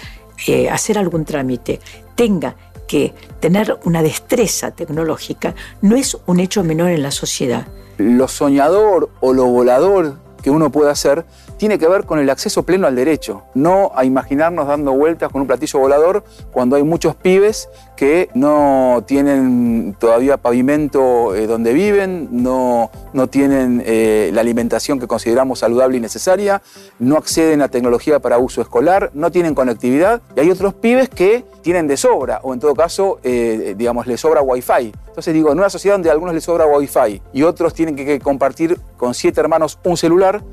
eh, 0.48 0.70
hacer 0.70 0.98
algún 0.98 1.26
trámite 1.26 1.80
tenga 2.16 2.56
que 2.88 3.14
tener 3.40 3.78
una 3.84 4.04
destreza 4.04 4.72
tecnológica 4.72 5.56
no 5.82 5.96
es 5.96 6.18
un 6.26 6.40
hecho 6.40 6.64
menor 6.64 6.92
en 6.92 7.04
la 7.04 7.12
sociedad. 7.12 7.68
Lo 7.98 8.28
soñador 8.28 9.10
o 9.22 9.34
lo 9.34 9.46
volador 9.46 10.18
que 10.42 10.52
uno 10.52 10.72
puede 10.72 10.92
hacer 10.92 11.26
tiene 11.58 11.80
que 11.80 11.88
ver 11.88 12.06
con 12.06 12.20
el 12.20 12.30
acceso 12.30 12.64
pleno 12.64 12.88
al 12.88 12.96
derecho, 12.96 13.44
no 13.54 13.92
a 13.96 14.06
imaginarnos 14.06 14.68
dando 14.68 14.94
vueltas 14.94 15.32
con 15.32 15.42
un 15.42 15.48
platillo 15.48 15.80
volador 15.80 16.24
cuando 16.52 16.76
hay 16.76 16.84
muchos 16.84 17.16
pibes 17.16 17.70
que 17.96 18.30
no 18.34 19.04
tienen 19.08 19.96
todavía 20.00 20.38
pavimento 20.38 21.34
eh, 21.36 21.48
donde 21.48 21.74
viven, 21.74 22.28
no, 22.32 22.92
no 23.14 23.28
tienen 23.28 23.82
eh, 23.86 24.32
la 24.34 24.42
alimentación 24.42 25.00
que 25.00 25.08
consideramos 25.08 25.60
saludable 25.60 25.98
y 25.98 26.00
necesaria, 26.02 26.62
no 27.00 27.18
acceden 27.18 27.62
a 27.62 27.70
tecnología 27.70 28.20
para 28.20 28.38
uso 28.38 28.62
escolar, 28.62 29.12
no 29.14 29.32
tienen 29.32 29.56
conectividad 29.56 30.22
y 30.36 30.42
hay 30.42 30.52
otros 30.52 30.74
pibes 30.74 31.10
que 31.10 31.46
tienen 31.62 31.88
de 31.88 31.98
sobra 31.98 32.42
o 32.44 32.54
en 32.54 32.60
todo 32.60 32.76
caso, 32.76 33.20
eh, 33.24 33.76
digamos, 33.78 34.08
les 34.08 34.20
sobra 34.20 34.42
wifi. 34.42 34.94
Entonces 35.08 35.34
digo, 35.34 35.52
en 35.52 35.58
una 35.58 35.70
sociedad 35.70 35.96
donde 35.96 36.10
a 36.10 36.12
algunos 36.12 36.36
les 36.36 36.44
sobra 36.44 36.66
wifi 36.66 37.22
y 37.34 37.44
otros 37.44 37.74
tienen 37.74 37.96
que 37.96 38.20
compartir 38.20 38.80
con 38.98 39.14
siete 39.14 39.40
hermanos 39.40 39.80
un 39.84 39.98
celular, 39.98 40.44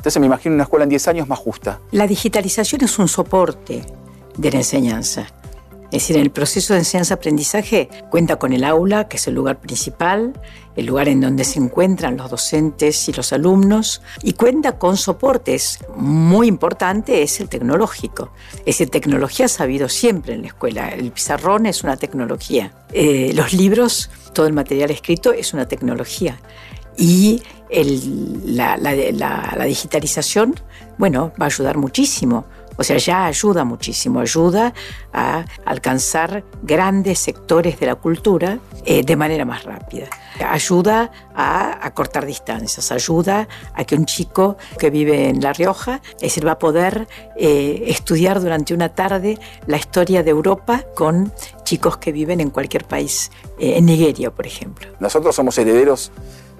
entonces 0.00 0.18
me 0.18 0.28
imagino 0.28 0.54
una 0.54 0.64
escuela 0.64 0.84
en 0.84 0.88
10 0.88 1.08
años 1.08 1.28
más 1.28 1.38
justa. 1.38 1.78
La 1.90 2.06
digitalización 2.06 2.82
es 2.82 2.98
un 2.98 3.06
soporte 3.06 3.84
de 4.34 4.50
la 4.50 4.56
enseñanza. 4.56 5.26
Es 5.92 6.04
decir, 6.04 6.16
el 6.16 6.30
proceso 6.30 6.72
de 6.72 6.78
enseñanza-aprendizaje 6.78 7.90
cuenta 8.10 8.36
con 8.36 8.54
el 8.54 8.64
aula, 8.64 9.08
que 9.08 9.18
es 9.18 9.26
el 9.26 9.34
lugar 9.34 9.60
principal, 9.60 10.32
el 10.74 10.86
lugar 10.86 11.08
en 11.08 11.20
donde 11.20 11.44
se 11.44 11.58
encuentran 11.58 12.16
los 12.16 12.30
docentes 12.30 13.10
y 13.10 13.12
los 13.12 13.34
alumnos, 13.34 14.00
y 14.22 14.32
cuenta 14.32 14.78
con 14.78 14.96
soportes. 14.96 15.80
Muy 15.96 16.46
importante 16.46 17.22
es 17.22 17.38
el 17.40 17.50
tecnológico. 17.50 18.32
Es 18.60 18.78
decir, 18.78 18.88
tecnología 18.88 19.48
ha 19.58 19.62
habido 19.62 19.90
siempre 19.90 20.32
en 20.32 20.40
la 20.40 20.46
escuela. 20.46 20.88
El 20.88 21.12
pizarrón 21.12 21.66
es 21.66 21.84
una 21.84 21.98
tecnología. 21.98 22.72
Eh, 22.94 23.32
los 23.34 23.52
libros, 23.52 24.08
todo 24.32 24.46
el 24.46 24.54
material 24.54 24.90
escrito 24.90 25.34
es 25.34 25.52
una 25.52 25.68
tecnología. 25.68 26.40
Y 26.96 27.42
la, 28.44 29.64
digitalización, 29.64 30.54
bueno, 30.98 31.32
va 31.40 31.44
a 31.44 31.48
ayudar 31.48 31.76
muchísimo. 31.76 32.44
O 32.76 32.82
sea, 32.82 32.96
ya 32.96 33.26
ayuda 33.26 33.64
muchísimo, 33.64 34.20
ayuda 34.20 34.72
a 35.12 35.44
alcanzar 35.66 36.44
grandes 36.62 37.18
sectores 37.18 37.78
de 37.78 37.84
la 37.84 37.96
cultura 37.96 38.58
eh, 38.86 39.02
de 39.04 39.16
manera 39.16 39.44
más 39.44 39.64
rápida. 39.64 40.06
Ayuda 40.48 41.10
a, 41.34 41.90
cortar 41.92 42.24
distancias, 42.24 42.90
ayuda 42.90 43.48
a 43.74 43.84
que 43.84 43.96
un 43.96 44.06
chico 44.06 44.56
que 44.78 44.88
vive 44.88 45.28
en 45.28 45.42
La 45.42 45.52
Rioja, 45.52 46.00
es 46.22 46.42
va 46.42 46.52
a 46.52 46.58
poder 46.58 47.06
eh, 47.36 47.84
estudiar 47.88 48.40
durante 48.40 48.72
una 48.72 48.88
tarde 48.88 49.38
la 49.66 49.76
historia 49.76 50.22
de 50.22 50.30
Europa 50.30 50.86
con 50.94 51.30
chicos 51.64 51.98
que 51.98 52.12
viven 52.12 52.40
en 52.40 52.48
cualquier 52.48 52.86
país, 52.86 53.30
eh, 53.58 53.74
en 53.76 53.84
Nigeria, 53.84 54.30
por 54.30 54.46
ejemplo. 54.46 54.88
Nosotros 55.00 55.36
somos 55.36 55.58
herederos 55.58 56.10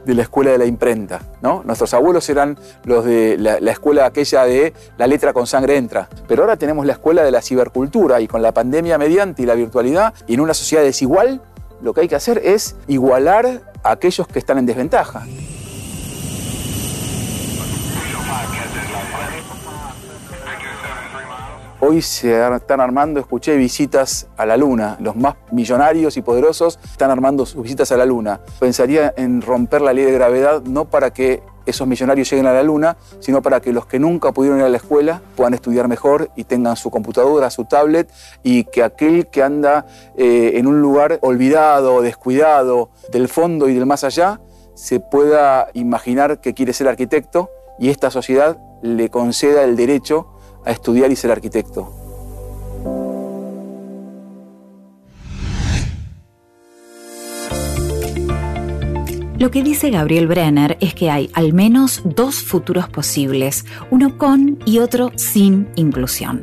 de 0.05 0.15
la 0.15 0.23
escuela 0.23 0.51
de 0.51 0.59
la 0.59 0.67
imprenta. 0.67 1.21
¿no? 1.43 1.63
Nuestros 1.65 1.93
abuelos 1.95 2.29
eran 2.29 2.59
los 2.85 3.05
de 3.05 3.37
la, 3.39 3.71
escuela 3.71 4.07
aquella 4.07 4.45
de 4.45 4.73
la 4.97 5.07
letra 5.07 5.33
con 5.33 5.47
sangre 5.47 5.77
entra. 5.77 6.09
Pero 6.29 6.43
ahora 6.43 6.57
tenemos 6.57 6.87
la 6.87 6.93
escuela 6.95 7.23
de 7.23 7.31
la 7.31 7.43
cibercultura 7.43 8.21
y 8.21 8.29
con 8.29 8.43
la 8.43 8.53
pandemia 8.53 8.99
mediante 8.99 9.43
y 9.43 9.47
la 9.47 9.55
virtualidad 9.55 10.15
y 10.27 10.35
en 10.35 10.41
una 10.41 10.55
sociedad 10.55 10.83
desigual, 10.83 11.43
lo 11.83 11.95
que 11.95 12.03
hay 12.03 12.09
que 12.09 12.17
hacer 12.17 12.41
es 12.45 12.77
igualar 12.89 13.63
a 13.83 13.93
aquellos 13.93 14.27
que 14.29 14.39
están 14.39 14.59
en 14.59 14.67
desventaja. 14.67 15.25
Hoy 21.83 22.03
se 22.03 22.55
están 22.55 22.83
armando, 22.83 23.21
escuché, 23.21 23.57
visitas 23.57 24.29
a 24.37 24.45
la 24.45 24.59
Luna. 24.59 24.99
Los 25.01 25.17
más 25.17 25.37
millonarios 25.51 26.19
y 26.19 26.21
poderosos 26.23 26.79
están 26.85 27.11
armando 27.11 27.47
sus 27.47 27.63
visitas 27.63 27.91
a 27.91 27.97
la 27.97 28.05
Luna. 28.05 28.43
Pensaría 28.59 29.15
en 29.17 29.41
romper 29.41 29.81
la 29.81 29.95
ley 29.95 30.05
de 30.05 30.13
gravedad 30.13 30.61
no 30.61 30.85
para 30.85 31.11
que 31.11 31.43
esos 31.65 31.87
millonarios 31.87 32.31
lleguen 32.31 32.47
a 32.47 32.53
la 32.53 32.63
Luna, 32.63 32.99
sino 33.21 33.41
para 33.41 33.61
que 33.63 33.73
los 33.73 33.87
que 33.87 33.99
nunca 33.99 34.31
pudieron 34.33 34.59
ir 34.59 34.67
a 34.67 34.69
la 34.69 34.77
escuela 34.77 35.23
puedan 35.37 35.55
estudiar 35.55 35.89
mejor 35.89 36.31
y 36.37 36.45
tengan 36.45 36.77
su 36.77 36.91
computadora, 36.91 37.49
su 37.49 37.65
tablet, 37.65 38.13
y 38.43 38.65
que 38.65 38.83
aquel 38.83 39.29
que 39.29 39.43
anda 39.43 39.87
eh, 40.19 40.53
en 40.57 40.67
un 40.67 40.83
lugar 40.83 41.19
olvidado, 41.23 42.03
descuidado 42.03 42.91
del 43.11 43.27
fondo 43.27 43.71
y 43.71 43.75
del 43.75 43.87
más 43.87 44.05
allá, 44.05 44.39
se 44.75 45.01
pueda 45.01 45.69
imaginar 45.73 46.43
que 46.43 46.53
quiere 46.53 46.75
ser 46.75 46.89
arquitecto 46.89 47.49
y 47.79 47.89
esta 47.89 48.11
sociedad 48.11 48.59
le 48.83 49.09
conceda 49.09 49.65
el 49.65 49.77
derecho 49.77 50.27
a 50.65 50.71
estudiar 50.71 51.11
y 51.11 51.17
ser 51.17 51.31
arquitecto. 51.31 52.01
Lo 59.41 59.51
que 59.51 59.63
dice 59.63 59.89
Gabriel 59.89 60.27
Brenner 60.27 60.77
es 60.81 60.95
que 60.95 61.11
hay 61.11 61.31
al 61.33 61.55
menos 61.55 62.03
dos 62.05 62.43
futuros 62.43 62.91
posibles, 62.91 63.65
uno 63.91 64.19
con 64.19 64.59
y 64.67 64.81
otro 64.81 65.13
sin 65.17 65.71
inclusión. 65.77 66.43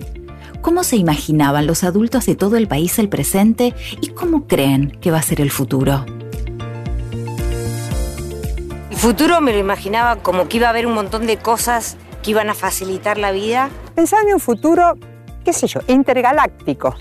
¿Cómo 0.62 0.84
se 0.84 0.98
imaginaban 0.98 1.68
los 1.68 1.84
adultos 1.84 2.26
de 2.26 2.36
todo 2.36 2.58
el 2.58 2.68
país 2.68 2.98
el 2.98 3.08
presente 3.08 3.76
y 4.02 4.08
cómo 4.08 4.48
creen 4.48 4.98
que 5.00 5.12
va 5.12 5.20
a 5.20 5.22
ser 5.22 5.42
el 5.42 5.52
futuro? 5.52 6.06
El 8.90 8.98
futuro 8.98 9.42
me 9.42 9.54
lo 9.54 9.60
imaginaba 9.60 10.16
como 10.18 10.50
que 10.50 10.58
iba 10.58 10.66
a 10.66 10.72
haber 10.72 10.88
un 10.88 10.96
montón 10.96 11.28
de 11.28 11.38
cosas 11.38 11.98
que 12.24 12.32
iban 12.32 12.50
a 12.50 12.56
facilitar 12.56 13.20
la 13.20 13.32
vida. 13.32 13.70
Pensaba 13.98 14.22
en 14.28 14.36
un 14.36 14.40
futuro, 14.40 14.94
qué 15.44 15.52
sé 15.52 15.66
yo, 15.66 15.80
intergaláctico. 15.88 16.94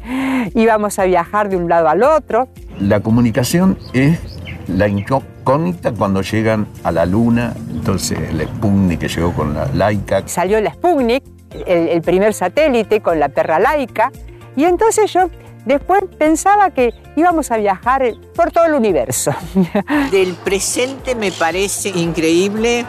Íbamos 0.54 0.98
a 0.98 1.04
viajar 1.04 1.48
de 1.48 1.56
un 1.56 1.66
lado 1.66 1.88
al 1.88 2.02
otro. 2.02 2.48
La 2.78 3.00
comunicación 3.00 3.78
es 3.94 4.20
la 4.68 4.86
incógnita 4.86 5.92
cuando 5.92 6.20
llegan 6.20 6.66
a 6.84 6.92
la 6.92 7.06
Luna, 7.06 7.54
entonces 7.70 8.18
el 8.18 8.46
Sputnik 8.46 9.00
que 9.00 9.08
llegó 9.08 9.32
con 9.32 9.54
la 9.54 9.64
Laika. 9.72 10.28
Salió 10.28 10.58
el 10.58 10.70
Sputnik, 10.70 11.24
el, 11.66 11.88
el 11.88 12.02
primer 12.02 12.34
satélite 12.34 13.00
con 13.00 13.18
la 13.18 13.30
perra 13.30 13.58
Laika, 13.58 14.12
y 14.54 14.64
entonces 14.64 15.10
yo 15.10 15.30
Después 15.64 16.02
pensaba 16.18 16.70
que 16.70 16.92
íbamos 17.14 17.52
a 17.52 17.56
viajar 17.56 18.02
por 18.34 18.50
todo 18.50 18.66
el 18.66 18.74
universo. 18.74 19.32
Del 20.10 20.34
presente 20.34 21.14
me 21.14 21.30
parece 21.30 21.90
increíble 21.90 22.84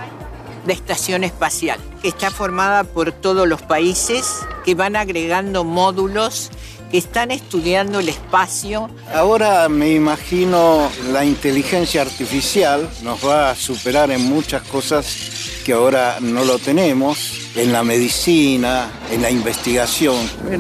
la 0.65 0.73
estación 0.73 1.23
espacial. 1.23 1.79
Está 2.03 2.31
formada 2.31 2.83
por 2.83 3.13
todos 3.13 3.47
los 3.47 3.61
países 3.61 4.45
que 4.65 4.75
van 4.75 4.97
agregando 4.97 5.63
módulos 5.63 6.51
que 6.91 6.97
están 6.97 7.31
estudiando 7.31 8.01
el 8.01 8.09
espacio. 8.09 8.89
Ahora 9.13 9.67
me 9.69 9.93
imagino 9.93 10.89
la 11.11 11.23
inteligencia 11.25 12.01
artificial 12.01 12.89
nos 13.03 13.25
va 13.25 13.51
a 13.51 13.55
superar 13.55 14.11
en 14.11 14.21
muchas 14.25 14.63
cosas 14.63 15.61
que 15.65 15.73
ahora 15.73 16.17
no 16.19 16.43
lo 16.43 16.59
tenemos, 16.59 17.49
en 17.55 17.71
la 17.71 17.83
medicina, 17.83 18.91
en 19.09 19.21
la 19.21 19.31
investigación. 19.31 20.17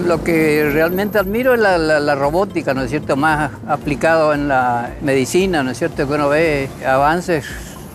Lo 0.07 0.23
que 0.23 0.69
realmente 0.71 1.19
admiro 1.19 1.53
es 1.53 1.59
la, 1.59 1.77
la, 1.77 2.15
robótica, 2.15 2.73
¿no 2.73 2.83
es 2.83 2.89
cierto?, 2.89 3.17
más 3.17 3.51
aplicado 3.67 4.33
en 4.33 4.47
la 4.47 4.95
medicina, 5.01 5.61
¿no 5.61 5.71
es 5.71 5.77
cierto?, 5.77 6.07
que 6.07 6.13
uno 6.13 6.29
ve 6.29 6.69
avances 6.85 7.45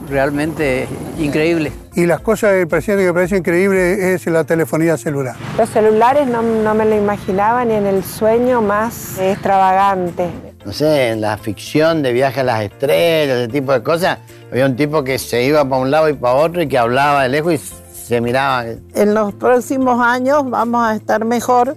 realmente 0.09 0.87
increíbles. 1.19 1.73
Y 1.95 2.07
las 2.07 2.21
cosas 2.21 2.53
del 2.53 2.69
presidente 2.69 3.03
que 3.03 3.09
me 3.09 3.15
parece 3.15 3.37
increíble 3.39 4.15
es 4.15 4.27
la 4.27 4.45
telefonía 4.45 4.97
celular. 4.97 5.35
Los 5.57 5.69
celulares 5.71 6.29
no, 6.29 6.43
no 6.43 6.75
me 6.75 6.85
lo 6.85 6.97
imaginaba 6.97 7.65
ni 7.65 7.75
en 7.75 7.87
el 7.87 8.05
sueño 8.05 8.63
más 8.63 9.19
extravagante. 9.19 10.29
No 10.65 10.73
sé, 10.73 11.09
en 11.09 11.21
la 11.21 11.37
ficción 11.39 12.03
de 12.03 12.13
viaje 12.13 12.41
a 12.41 12.45
las 12.45 12.63
estrellas, 12.63 13.39
ese 13.39 13.49
tipo 13.49 13.73
de 13.73 13.83
cosas, 13.83 14.19
había 14.51 14.67
un 14.67 14.77
tipo 14.77 15.03
que 15.03 15.19
se 15.19 15.43
iba 15.43 15.65
para 15.65 15.83
un 15.83 15.91
lado 15.91 16.09
y 16.09 16.15
para 16.15 16.35
otro 16.35 16.63
y 16.63 16.69
que 16.69 16.79
hablaba 16.79 17.23
de 17.23 17.31
lejos 17.31 17.55
y 17.55 17.59
se 17.59 18.21
miraba. 18.21 18.65
En 18.95 19.15
los 19.15 19.35
próximos 19.35 20.01
años 20.01 20.49
vamos 20.49 20.87
a 20.87 20.95
estar 20.95 21.25
mejor 21.25 21.77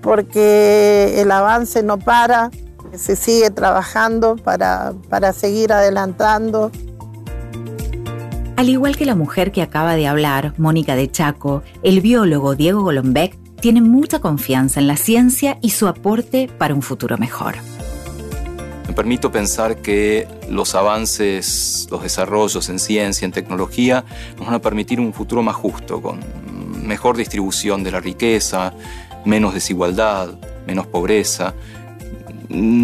porque 0.00 1.20
el 1.20 1.30
avance 1.30 1.82
no 1.82 1.98
para, 1.98 2.50
se 2.96 3.16
sigue 3.16 3.50
trabajando 3.50 4.36
para, 4.36 4.94
para 5.08 5.32
seguir 5.32 5.72
adelantando. 5.72 6.70
Al 8.60 8.68
igual 8.68 8.94
que 8.94 9.06
la 9.06 9.14
mujer 9.14 9.52
que 9.52 9.62
acaba 9.62 9.96
de 9.96 10.06
hablar, 10.06 10.52
Mónica 10.58 10.94
de 10.94 11.10
Chaco, 11.10 11.62
el 11.82 12.02
biólogo 12.02 12.56
Diego 12.56 12.82
Golombek 12.82 13.34
tiene 13.58 13.80
mucha 13.80 14.18
confianza 14.18 14.80
en 14.80 14.86
la 14.86 14.98
ciencia 14.98 15.56
y 15.62 15.70
su 15.70 15.88
aporte 15.88 16.50
para 16.58 16.74
un 16.74 16.82
futuro 16.82 17.16
mejor. 17.16 17.54
Me 18.86 18.92
permito 18.92 19.32
pensar 19.32 19.76
que 19.76 20.28
los 20.50 20.74
avances, 20.74 21.88
los 21.90 22.02
desarrollos 22.02 22.68
en 22.68 22.78
ciencia, 22.78 23.24
en 23.24 23.32
tecnología, 23.32 24.04
nos 24.36 24.44
van 24.44 24.56
a 24.56 24.60
permitir 24.60 25.00
un 25.00 25.14
futuro 25.14 25.42
más 25.42 25.56
justo, 25.56 26.02
con 26.02 26.20
mejor 26.86 27.16
distribución 27.16 27.82
de 27.82 27.92
la 27.92 28.00
riqueza, 28.00 28.74
menos 29.24 29.54
desigualdad, 29.54 30.34
menos 30.66 30.86
pobreza, 30.86 31.54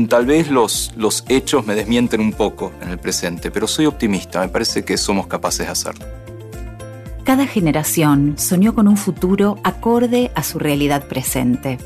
tal 0.08 0.26
vez 0.26 0.50
los, 0.50 0.92
los 0.96 1.24
hechos 1.28 1.66
me 1.66 1.74
desmienten 1.74 2.20
un 2.20 2.32
poco 2.32 2.72
en 2.80 2.90
el 2.90 2.98
presente, 2.98 3.50
pero 3.50 3.66
soy 3.66 3.86
optimista, 3.86 4.40
me 4.40 4.48
parece 4.48 4.84
que 4.84 4.96
somos 4.96 5.26
capaces 5.26 5.66
de 5.66 5.72
hacerlo. 5.72 6.06
Cada 7.24 7.48
generación 7.48 8.34
soñó 8.38 8.72
con 8.76 8.86
un 8.86 8.96
futuro 8.96 9.58
acorde 9.64 10.30
a 10.36 10.44
su 10.44 10.60
realidad 10.60 11.08
presente. 11.08 11.78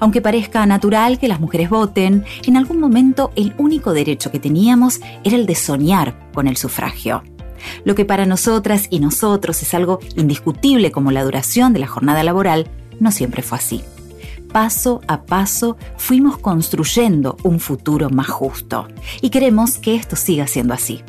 Aunque 0.00 0.22
parezca 0.22 0.64
natural 0.64 1.18
que 1.18 1.28
las 1.28 1.38
mujeres 1.38 1.68
voten, 1.68 2.24
en 2.46 2.56
algún 2.56 2.80
momento 2.80 3.30
el 3.36 3.54
único 3.58 3.92
derecho 3.92 4.30
que 4.30 4.40
teníamos 4.40 5.00
era 5.22 5.36
el 5.36 5.44
de 5.44 5.54
soñar 5.54 6.16
con 6.32 6.48
el 6.48 6.56
sufragio. 6.56 7.22
Lo 7.84 7.94
que 7.94 8.06
para 8.06 8.24
nosotras 8.24 8.86
y 8.88 9.00
nosotros 9.00 9.60
es 9.60 9.74
algo 9.74 9.98
indiscutible 10.16 10.90
como 10.90 11.10
la 11.10 11.24
duración 11.24 11.74
de 11.74 11.80
la 11.80 11.88
jornada 11.88 12.22
laboral, 12.22 12.70
no 12.98 13.12
siempre 13.12 13.42
fue 13.42 13.58
así 13.58 13.82
paso 14.56 15.02
a 15.06 15.26
paso 15.26 15.76
fuimos 15.98 16.38
construyendo 16.38 17.36
un 17.42 17.60
futuro 17.60 18.08
más 18.08 18.28
justo. 18.28 18.88
Y 19.20 19.28
queremos 19.28 19.76
que 19.76 19.96
esto 19.96 20.16
siga 20.16 20.46
siendo 20.46 20.72
así. 20.72 21.04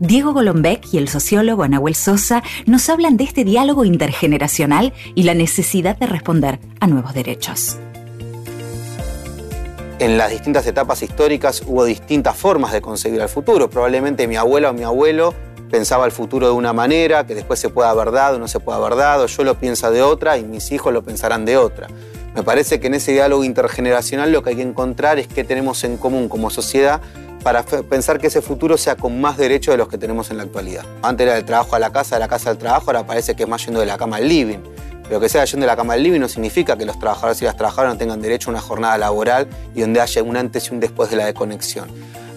Diego 0.00 0.34
Golombek 0.34 0.92
y 0.92 0.98
el 0.98 1.08
sociólogo 1.08 1.62
Anahuel 1.62 1.94
Sosa 1.94 2.42
nos 2.66 2.90
hablan 2.90 3.16
de 3.16 3.24
este 3.24 3.42
diálogo 3.42 3.86
intergeneracional 3.86 4.92
y 5.14 5.22
la 5.22 5.32
necesidad 5.32 5.96
de 5.96 6.08
responder 6.08 6.60
a 6.78 6.88
nuevos 6.88 7.14
derechos. 7.14 7.78
En 9.98 10.18
las 10.18 10.30
distintas 10.30 10.66
etapas 10.66 11.02
históricas 11.02 11.62
hubo 11.66 11.86
distintas 11.86 12.36
formas 12.36 12.70
de 12.70 12.82
concebir 12.82 13.22
el 13.22 13.30
futuro. 13.30 13.70
Probablemente 13.70 14.28
mi 14.28 14.36
abuela 14.36 14.68
o 14.68 14.72
mi 14.74 14.82
abuelo 14.82 15.32
pensaba 15.70 16.04
el 16.04 16.12
futuro 16.12 16.48
de 16.48 16.52
una 16.52 16.74
manera, 16.74 17.26
que 17.26 17.34
después 17.34 17.58
se 17.58 17.70
pueda 17.70 17.88
haber 17.88 18.10
dado 18.10 18.36
o 18.36 18.38
no 18.38 18.46
se 18.46 18.60
pueda 18.60 18.76
haber 18.76 18.96
dado, 18.96 19.26
yo 19.26 19.42
lo 19.42 19.58
pienso 19.58 19.90
de 19.90 20.02
otra 20.02 20.36
y 20.36 20.44
mis 20.44 20.70
hijos 20.70 20.92
lo 20.92 21.02
pensarán 21.02 21.46
de 21.46 21.56
otra. 21.56 21.88
Me 22.34 22.44
parece 22.44 22.78
que 22.78 22.86
en 22.86 22.94
ese 22.94 23.12
diálogo 23.12 23.42
intergeneracional 23.42 24.30
lo 24.30 24.42
que 24.42 24.50
hay 24.50 24.56
que 24.56 24.62
encontrar 24.62 25.18
es 25.18 25.26
qué 25.26 25.42
tenemos 25.42 25.82
en 25.82 25.96
común 25.96 26.28
como 26.28 26.48
sociedad 26.50 27.00
para 27.42 27.64
pensar 27.64 28.20
que 28.20 28.28
ese 28.28 28.40
futuro 28.40 28.76
sea 28.76 28.94
con 28.94 29.20
más 29.20 29.36
derechos 29.36 29.72
de 29.72 29.78
los 29.78 29.88
que 29.88 29.98
tenemos 29.98 30.30
en 30.30 30.36
la 30.36 30.44
actualidad. 30.44 30.84
Antes 31.02 31.26
era 31.26 31.34
del 31.34 31.44
trabajo 31.44 31.74
a 31.74 31.78
la 31.78 31.90
casa, 31.90 32.16
de 32.16 32.20
la 32.20 32.28
casa 32.28 32.50
al 32.50 32.58
trabajo, 32.58 32.84
ahora 32.88 33.04
parece 33.04 33.34
que 33.34 33.44
es 33.44 33.48
más 33.48 33.64
yendo 33.64 33.80
de 33.80 33.86
la 33.86 33.98
cama 33.98 34.18
al 34.18 34.28
living. 34.28 34.58
Pero 35.02 35.18
que 35.18 35.28
sea 35.28 35.44
yendo 35.44 35.64
de 35.64 35.66
la 35.66 35.76
cama 35.76 35.94
al 35.94 36.02
living 36.04 36.20
no 36.20 36.28
significa 36.28 36.76
que 36.76 36.84
los 36.84 36.98
trabajadores 37.00 37.42
y 37.42 37.46
las 37.46 37.56
trabajadoras 37.56 37.94
no 37.94 37.98
tengan 37.98 38.20
derecho 38.20 38.50
a 38.50 38.52
una 38.52 38.60
jornada 38.60 38.96
laboral 38.96 39.48
y 39.74 39.80
donde 39.80 40.00
haya 40.00 40.22
un 40.22 40.36
antes 40.36 40.68
y 40.68 40.74
un 40.74 40.78
después 40.78 41.10
de 41.10 41.16
la 41.16 41.24
desconexión. 41.24 41.88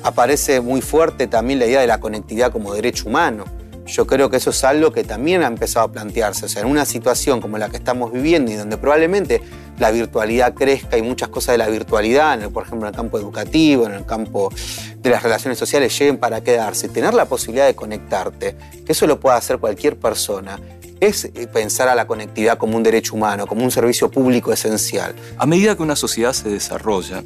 Aparece 0.02 0.60
muy 0.60 0.82
fuerte 0.82 1.28
también 1.28 1.60
la 1.60 1.68
idea 1.68 1.82
de 1.82 1.88
la 1.88 2.00
conectividad 2.00 2.52
como 2.52 2.74
derecho 2.74 3.08
humano 3.08 3.46
yo 3.86 4.08
creo 4.08 4.30
que 4.30 4.38
eso 4.38 4.52
es 4.52 4.64
algo 4.64 4.92
que 4.92 5.04
también 5.04 5.44
ha 5.44 5.48
empezado 5.48 5.86
a 5.86 5.92
plantearse. 5.92 6.46
O 6.46 6.50
sea, 6.50 6.62
en 6.62 6.70
una 6.70 6.86
situación 6.86 7.42
como 7.42 7.58
la 7.58 7.70
que 7.70 7.78
estamos 7.78 8.12
viviendo 8.12 8.52
y 8.52 8.56
donde 8.56 8.78
probablemente 8.78 9.42
la 9.80 9.92
virtualidad 9.92 10.54
crezca 10.54 10.98
y 10.98 11.02
muchas 11.02 11.30
cosas 11.30 11.54
de 11.54 11.58
la 11.58 11.68
virtualidad, 11.68 12.50
por 12.50 12.64
ejemplo 12.64 12.88
en 12.88 12.94
el 12.94 12.98
campo 12.98 13.18
educativo, 13.18 13.86
en 13.86 13.94
el 13.94 14.06
campo 14.06 14.52
de 14.98 15.10
las 15.10 15.24
relaciones 15.24 15.58
sociales, 15.58 15.98
lleguen 15.98 16.18
para 16.18 16.42
quedarse, 16.42 16.90
tener 16.90 17.14
la 17.14 17.26
posibilidad 17.26 17.66
de 17.66 17.76
conectarte, 17.76 18.56
que 18.86 18.92
eso 18.92 19.08
lo 19.08 19.20
pueda 19.20 19.38
hacer 19.38 19.58
cualquier 19.58 19.98
persona, 19.98 20.60
es 21.00 21.26
eh, 21.26 21.48
pensar 21.52 21.90
a 21.90 21.96
la 21.96 22.08
conectividad 22.08 22.58
como 22.58 22.78
un 22.78 22.84
derecho 22.84 23.16
humano, 23.16 23.48
como 23.48 23.64
un 23.64 23.72
servicio 23.72 24.10
público 24.10 24.54
esencial. 24.54 25.14
A 25.38 25.46
medida 25.46 25.76
que 25.76 25.84
una 25.84 25.96
sociedad 25.96 26.34
se 26.34 26.50
desarrolla, 26.50 27.24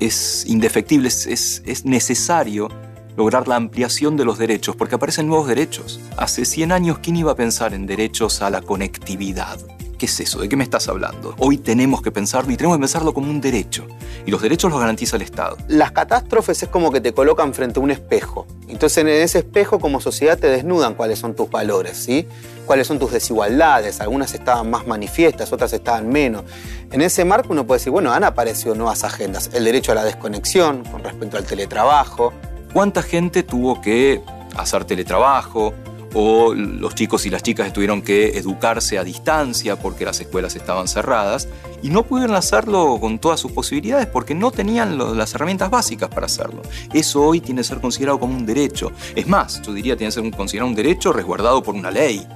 es 0.00 0.44
indefectible, 0.46 1.08
es, 1.08 1.62
es 1.64 1.84
necesario 1.86 2.68
lograr 3.16 3.48
la 3.48 3.56
ampliación 3.56 4.16
de 4.16 4.26
los 4.26 4.36
derechos, 4.36 4.76
porque 4.76 4.96
aparecen 4.96 5.26
nuevos 5.26 5.48
derechos. 5.48 6.00
Hace 6.18 6.44
100 6.44 6.72
años, 6.72 6.98
¿quién 6.98 7.16
iba 7.16 7.32
a 7.32 7.36
pensar 7.36 7.72
en 7.72 7.86
derechos 7.86 8.42
a 8.42 8.50
la 8.50 8.60
conectividad? 8.60 9.58
¿Qué 9.98 10.06
es 10.06 10.20
eso? 10.20 10.40
¿De 10.40 10.48
qué 10.48 10.56
me 10.56 10.64
estás 10.64 10.88
hablando? 10.88 11.34
Hoy 11.38 11.58
tenemos 11.58 12.02
que 12.02 12.10
pensarlo 12.10 12.52
y 12.52 12.56
tenemos 12.56 12.76
que 12.76 12.80
pensarlo 12.80 13.14
como 13.14 13.30
un 13.30 13.40
derecho. 13.40 13.86
Y 14.26 14.30
los 14.30 14.42
derechos 14.42 14.70
los 14.70 14.78
garantiza 14.78 15.16
el 15.16 15.22
Estado. 15.22 15.56
Las 15.68 15.92
catástrofes 15.92 16.62
es 16.62 16.68
como 16.68 16.92
que 16.92 17.00
te 17.00 17.12
colocan 17.12 17.54
frente 17.54 17.80
a 17.80 17.82
un 17.82 17.90
espejo. 17.90 18.46
Entonces 18.68 18.98
en 18.98 19.08
ese 19.08 19.38
espejo 19.38 19.78
como 19.78 20.00
sociedad 20.00 20.38
te 20.38 20.48
desnudan 20.48 20.94
cuáles 20.94 21.18
son 21.18 21.34
tus 21.34 21.50
valores, 21.50 21.96
¿sí? 21.96 22.26
Cuáles 22.66 22.86
son 22.86 22.98
tus 22.98 23.12
desigualdades. 23.12 24.00
Algunas 24.00 24.34
estaban 24.34 24.70
más 24.70 24.86
manifiestas, 24.86 25.52
otras 25.52 25.72
estaban 25.72 26.08
menos. 26.08 26.44
En 26.92 27.00
ese 27.00 27.24
marco 27.24 27.52
uno 27.52 27.66
puede 27.66 27.78
decir, 27.78 27.92
bueno, 27.92 28.12
han 28.12 28.24
aparecido 28.24 28.74
nuevas 28.74 29.04
agendas. 29.04 29.50
El 29.54 29.64
derecho 29.64 29.92
a 29.92 29.94
la 29.94 30.04
desconexión 30.04 30.84
con 30.84 31.02
respecto 31.02 31.36
al 31.38 31.44
teletrabajo, 31.44 32.32
¿Cuánta 32.76 33.00
gente 33.00 33.42
tuvo 33.42 33.80
que 33.80 34.20
hacer 34.54 34.84
teletrabajo? 34.84 35.72
O 36.18 36.54
los 36.54 36.94
chicos 36.94 37.26
y 37.26 37.30
las 37.30 37.42
chicas 37.42 37.70
tuvieron 37.74 38.00
que 38.00 38.38
educarse 38.38 38.98
a 38.98 39.04
distancia 39.04 39.76
porque 39.76 40.06
las 40.06 40.18
escuelas 40.18 40.56
estaban 40.56 40.88
cerradas 40.88 41.46
y 41.82 41.90
no 41.90 42.04
pudieron 42.04 42.34
hacerlo 42.36 42.96
con 42.98 43.18
todas 43.18 43.38
sus 43.38 43.52
posibilidades 43.52 44.06
porque 44.06 44.34
no 44.34 44.50
tenían 44.50 44.96
las 45.18 45.34
herramientas 45.34 45.68
básicas 45.70 46.08
para 46.08 46.24
hacerlo. 46.24 46.62
Eso 46.94 47.22
hoy 47.22 47.42
tiene 47.42 47.60
que 47.60 47.68
ser 47.68 47.80
considerado 47.82 48.18
como 48.18 48.34
un 48.34 48.46
derecho. 48.46 48.92
Es 49.14 49.28
más, 49.28 49.60
yo 49.60 49.74
diría 49.74 49.94
tiene 49.94 50.08
que 50.08 50.22
ser 50.22 50.30
considerado 50.34 50.70
un 50.70 50.74
derecho 50.74 51.12
resguardado 51.12 51.62
por 51.62 51.74
una 51.74 51.90
ley. 51.90 52.26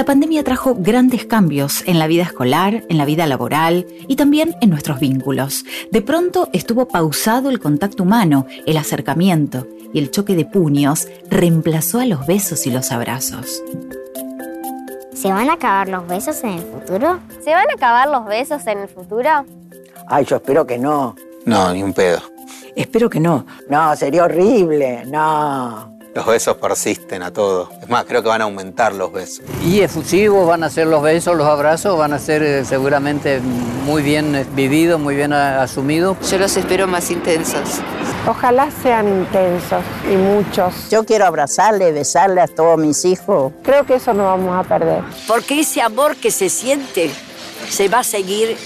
La 0.00 0.06
pandemia 0.06 0.42
trajo 0.42 0.76
grandes 0.78 1.26
cambios 1.26 1.82
en 1.86 1.98
la 1.98 2.06
vida 2.06 2.22
escolar, 2.22 2.84
en 2.88 2.96
la 2.96 3.04
vida 3.04 3.26
laboral 3.26 3.86
y 4.08 4.16
también 4.16 4.56
en 4.62 4.70
nuestros 4.70 4.98
vínculos. 4.98 5.66
De 5.90 6.00
pronto 6.00 6.48
estuvo 6.54 6.88
pausado 6.88 7.50
el 7.50 7.60
contacto 7.60 8.04
humano, 8.04 8.46
el 8.64 8.78
acercamiento 8.78 9.66
y 9.92 9.98
el 9.98 10.10
choque 10.10 10.36
de 10.36 10.46
puños 10.46 11.06
reemplazó 11.28 12.00
a 12.00 12.06
los 12.06 12.26
besos 12.26 12.66
y 12.66 12.70
los 12.70 12.92
abrazos. 12.92 13.62
¿Se 15.12 15.28
van 15.28 15.50
a 15.50 15.52
acabar 15.52 15.90
los 15.90 16.08
besos 16.08 16.42
en 16.44 16.52
el 16.52 16.62
futuro? 16.62 17.20
¿Se 17.44 17.50
van 17.50 17.68
a 17.68 17.74
acabar 17.74 18.08
los 18.08 18.24
besos 18.24 18.66
en 18.68 18.78
el 18.78 18.88
futuro? 18.88 19.28
Ay, 20.08 20.24
yo 20.24 20.36
espero 20.36 20.66
que 20.66 20.78
no. 20.78 21.14
No, 21.44 21.74
ni 21.74 21.82
un 21.82 21.92
pedo. 21.92 22.22
Espero 22.74 23.10
que 23.10 23.20
no. 23.20 23.44
No, 23.68 23.94
sería 23.96 24.24
horrible. 24.24 25.04
No. 25.04 25.89
Los 26.12 26.26
besos 26.26 26.56
persisten 26.56 27.22
a 27.22 27.32
todo. 27.32 27.70
Es 27.80 27.88
más, 27.88 28.04
creo 28.04 28.20
que 28.20 28.28
van 28.28 28.40
a 28.40 28.44
aumentar 28.44 28.92
los 28.92 29.12
besos. 29.12 29.44
Y 29.64 29.80
efusivos 29.80 30.44
van 30.44 30.64
a 30.64 30.70
ser 30.70 30.88
los 30.88 31.02
besos, 31.02 31.36
los 31.36 31.46
abrazos, 31.46 31.96
van 31.96 32.12
a 32.12 32.18
ser 32.18 32.42
eh, 32.42 32.64
seguramente 32.64 33.40
muy 33.86 34.02
bien 34.02 34.34
eh, 34.34 34.44
vividos, 34.54 35.00
muy 35.00 35.14
bien 35.14 35.32
asumidos. 35.32 36.16
Yo 36.28 36.38
los 36.38 36.56
espero 36.56 36.88
más 36.88 37.12
intensos. 37.12 37.80
Ojalá 38.26 38.70
sean 38.82 39.06
intensos 39.06 39.84
y 40.12 40.16
muchos. 40.16 40.90
Yo 40.90 41.04
quiero 41.04 41.26
abrazarle, 41.26 41.92
besarle 41.92 42.40
a 42.40 42.48
todos 42.48 42.76
mis 42.76 43.04
hijos. 43.04 43.52
Creo 43.62 43.86
que 43.86 43.94
eso 43.94 44.12
no 44.12 44.24
vamos 44.24 44.58
a 44.58 44.68
perder. 44.68 45.04
Porque 45.28 45.60
ese 45.60 45.80
amor 45.80 46.16
que 46.16 46.32
se 46.32 46.48
siente 46.48 47.10
se 47.68 47.88
va 47.88 48.00
a 48.00 48.04
seguir 48.04 48.56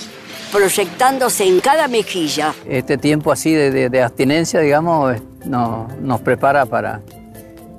proyectándose 0.50 1.44
en 1.44 1.61
cada 1.61 1.88
mejilla. 1.88 2.54
Este 2.66 2.96
tiempo 2.96 3.33
así 3.33 3.52
de, 3.52 3.90
de, 3.90 4.02
abstinencia, 4.02 4.61
digamos, 4.61 5.16
no, 5.44 5.88
nos 6.00 6.20
prepara 6.20 6.64
para, 6.64 7.00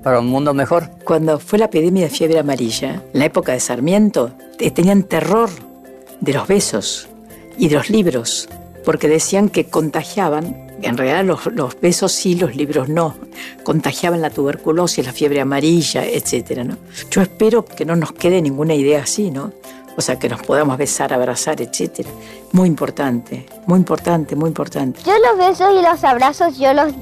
para 0.06 0.20
un 0.20 0.28
mundo 0.28 0.54
mejor. 0.54 0.92
Cuando 1.04 1.40
fue 1.40 1.58
la 1.58 1.66
epidemia 1.66 2.04
de 2.04 2.12
fiebre 2.12 2.38
amarilla, 2.38 3.02
en 3.12 3.20
la 3.20 3.26
época 3.26 3.54
de 3.54 3.60
Sarmiento, 3.60 4.34
tenían 4.76 5.02
terror 5.02 5.50
de 6.22 6.32
los 6.32 6.48
besos 6.48 7.08
y 7.58 7.70
de 7.70 7.78
los 7.78 7.90
libros, 7.90 8.48
porque 8.86 9.08
decían 9.08 9.50
que 9.50 9.66
contagiaban, 9.66 10.68
en 10.84 10.96
realidad 10.96 11.26
los, 11.26 11.48
los 11.48 11.82
besos 11.82 12.12
sí, 12.12 12.36
los 12.36 12.56
libros 12.56 12.88
no, 12.88 13.16
contagiaban 13.64 14.22
la 14.22 14.30
tuberculosis, 14.30 15.04
la 15.04 15.12
fiebre 15.12 15.42
amarilla, 15.42 16.06
etc. 16.06 16.60
¿no? 16.64 16.78
Yo 17.10 17.24
espero 17.24 17.66
que 17.66 17.84
no 17.84 17.96
nos 17.96 18.12
quede 18.12 18.44
ninguna 18.44 18.76
idea 18.76 19.02
así, 19.02 19.32
¿no? 19.32 19.54
O 19.98 20.02
sea, 20.02 20.20
que 20.20 20.30
nos 20.30 20.44
podamos 20.44 20.78
besar, 20.78 21.14
abrazar, 21.14 21.62
etc. 21.62 22.06
Muy 22.52 22.68
importante, 22.68 23.48
muy 23.66 23.80
importante, 23.80 24.36
muy 24.36 24.50
importante. 24.50 25.00
Yo 25.04 25.14
los 25.18 25.48
besos 25.48 25.70
y 25.74 25.82
los 25.82 26.04
abrazos, 26.04 26.60
yo 26.60 26.76
los, 26.76 26.94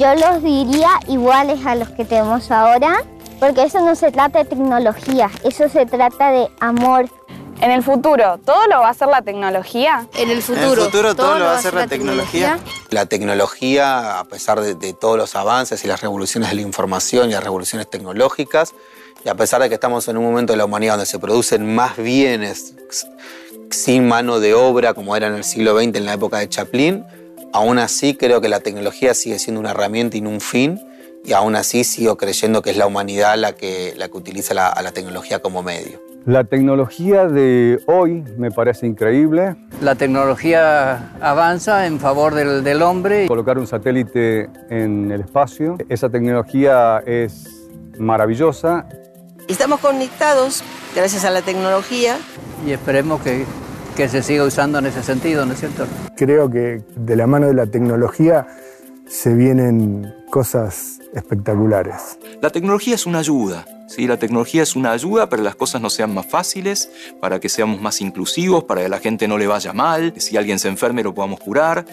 yo 0.00 0.14
los 0.14 0.42
diría 0.42 0.88
iguales 1.08 1.66
a 1.66 1.74
los 1.74 1.90
que 1.90 2.06
tenemos 2.06 2.50
ahora, 2.50 3.04
porque 3.38 3.64
eso 3.64 3.80
no 3.80 3.94
se 3.94 4.10
trata 4.10 4.38
de 4.38 4.44
tecnología, 4.46 5.30
eso 5.44 5.68
se 5.68 5.84
trata 5.84 6.30
de 6.30 6.48
amor, 6.58 7.10
en 7.60 7.70
el 7.70 7.82
futuro, 7.82 8.40
¿todo 8.42 8.66
lo 8.68 8.80
va 8.80 8.88
a 8.88 8.90
hacer 8.92 9.08
la 9.08 9.20
tecnología? 9.20 10.08
En 10.14 10.30
el 10.30 10.40
futuro, 10.40 10.72
en 10.72 10.78
el 10.78 10.84
futuro 10.86 11.14
todo, 11.14 11.38
lo 11.38 11.44
va 11.44 11.52
a 11.52 11.58
hacer 11.58 11.74
la 11.74 11.86
tecnología? 11.86 12.58
La 12.88 13.04
tecnología, 13.04 14.18
a 14.18 14.24
pesar 14.24 14.62
de, 14.62 14.94
todos 14.94 15.18
los 15.18 15.36
avances 15.36 15.84
y 15.84 15.86
las 15.86 16.00
revoluciones 16.00 16.48
de 16.48 16.56
la 16.56 16.62
información 16.62 17.28
y 17.28 17.32
las 17.34 17.44
revoluciones 17.44 17.90
tecnológicas, 17.90 18.72
y 19.22 19.28
a 19.28 19.34
pesar 19.34 19.60
de 19.60 19.68
que 19.68 19.74
estamos 19.74 20.08
en 20.08 20.16
un 20.16 20.24
momento 20.24 20.54
de 20.54 20.56
la 20.56 20.64
humanidad 20.64 20.94
donde 20.94 21.04
se 21.04 21.18
producen 21.18 21.74
más 21.74 21.98
bienes 21.98 22.74
sin 23.70 24.08
mano 24.08 24.40
de 24.40 24.54
obra 24.54 24.94
como 24.94 25.14
era 25.14 25.26
en 25.26 25.34
el 25.34 25.44
siglo 25.44 25.78
XX 25.78 25.94
en 25.96 26.06
la 26.06 26.14
época 26.14 26.38
de 26.38 26.48
Chaplin, 26.48 27.04
aún 27.52 27.78
así 27.78 28.14
creo 28.14 28.40
que 28.40 28.48
la 28.48 28.60
tecnología 28.60 29.14
sigue 29.14 29.38
siendo 29.38 29.60
una 29.60 29.70
herramienta 29.70 30.16
y 30.16 30.20
no 30.20 30.30
un 30.30 30.40
fin, 30.40 30.80
y 31.24 31.32
aún 31.32 31.56
así 31.56 31.84
sigo 31.84 32.16
creyendo 32.16 32.62
que 32.62 32.70
es 32.70 32.76
la 32.76 32.86
humanidad 32.86 33.36
la 33.36 33.52
que, 33.52 33.94
la 33.96 34.08
que 34.08 34.16
utiliza 34.16 34.54
la, 34.54 34.68
a 34.68 34.82
la 34.82 34.92
tecnología 34.92 35.40
como 35.40 35.62
medio. 35.62 36.00
La 36.26 36.44
tecnología 36.44 37.26
de 37.26 37.80
hoy 37.86 38.24
me 38.36 38.50
parece 38.50 38.86
increíble. 38.86 39.56
La 39.80 39.94
tecnología 39.94 41.12
avanza 41.20 41.86
en 41.86 41.98
favor 41.98 42.34
del, 42.34 42.62
del, 42.62 42.82
hombre. 42.82 43.26
Colocar 43.26 43.58
un 43.58 43.66
satélite 43.66 44.50
en 44.68 45.10
el 45.10 45.22
espacio, 45.22 45.78
esa 45.88 46.10
tecnología 46.10 47.02
es 47.06 47.48
maravillosa. 47.98 48.86
Estamos 49.48 49.80
conectados 49.80 50.62
gracias 50.94 51.24
a 51.24 51.30
la 51.30 51.40
tecnología. 51.40 52.18
Y 52.66 52.72
esperemos 52.72 53.22
que, 53.22 53.46
que 54.00 54.08
se 54.08 54.22
siga 54.22 54.44
usando 54.44 54.78
en 54.78 54.86
ese 54.86 55.02
sentido, 55.02 55.44
¿no 55.44 55.52
es 55.52 55.60
cierto? 55.60 55.86
Creo 56.16 56.48
que 56.48 56.82
de 56.96 57.16
la 57.16 57.26
mano 57.26 57.48
de 57.48 57.52
la 57.52 57.66
tecnología 57.66 58.46
se 59.06 59.34
vienen 59.34 60.10
cosas 60.30 61.00
espectaculares. 61.12 62.18
La 62.40 62.48
tecnología 62.48 62.94
es 62.94 63.04
una 63.04 63.18
ayuda, 63.18 63.66
¿sí? 63.88 64.06
La 64.06 64.16
tecnología 64.16 64.62
es 64.62 64.74
una 64.74 64.92
ayuda 64.92 65.28
para 65.28 65.42
que 65.42 65.44
las 65.44 65.54
cosas 65.54 65.82
no 65.82 65.90
sean 65.90 66.14
más 66.14 66.24
fáciles, 66.24 66.90
para 67.20 67.40
que 67.40 67.50
seamos 67.50 67.82
más 67.82 68.00
inclusivos, 68.00 68.64
para 68.64 68.80
que 68.80 68.88
la 68.88 69.00
gente 69.00 69.28
no 69.28 69.36
le 69.36 69.46
vaya 69.46 69.74
mal, 69.74 70.14
si 70.16 70.38
alguien 70.38 70.58
se 70.58 70.68
enferme 70.68 71.02
lo 71.02 71.12
podamos 71.12 71.38
curar, 71.38 71.84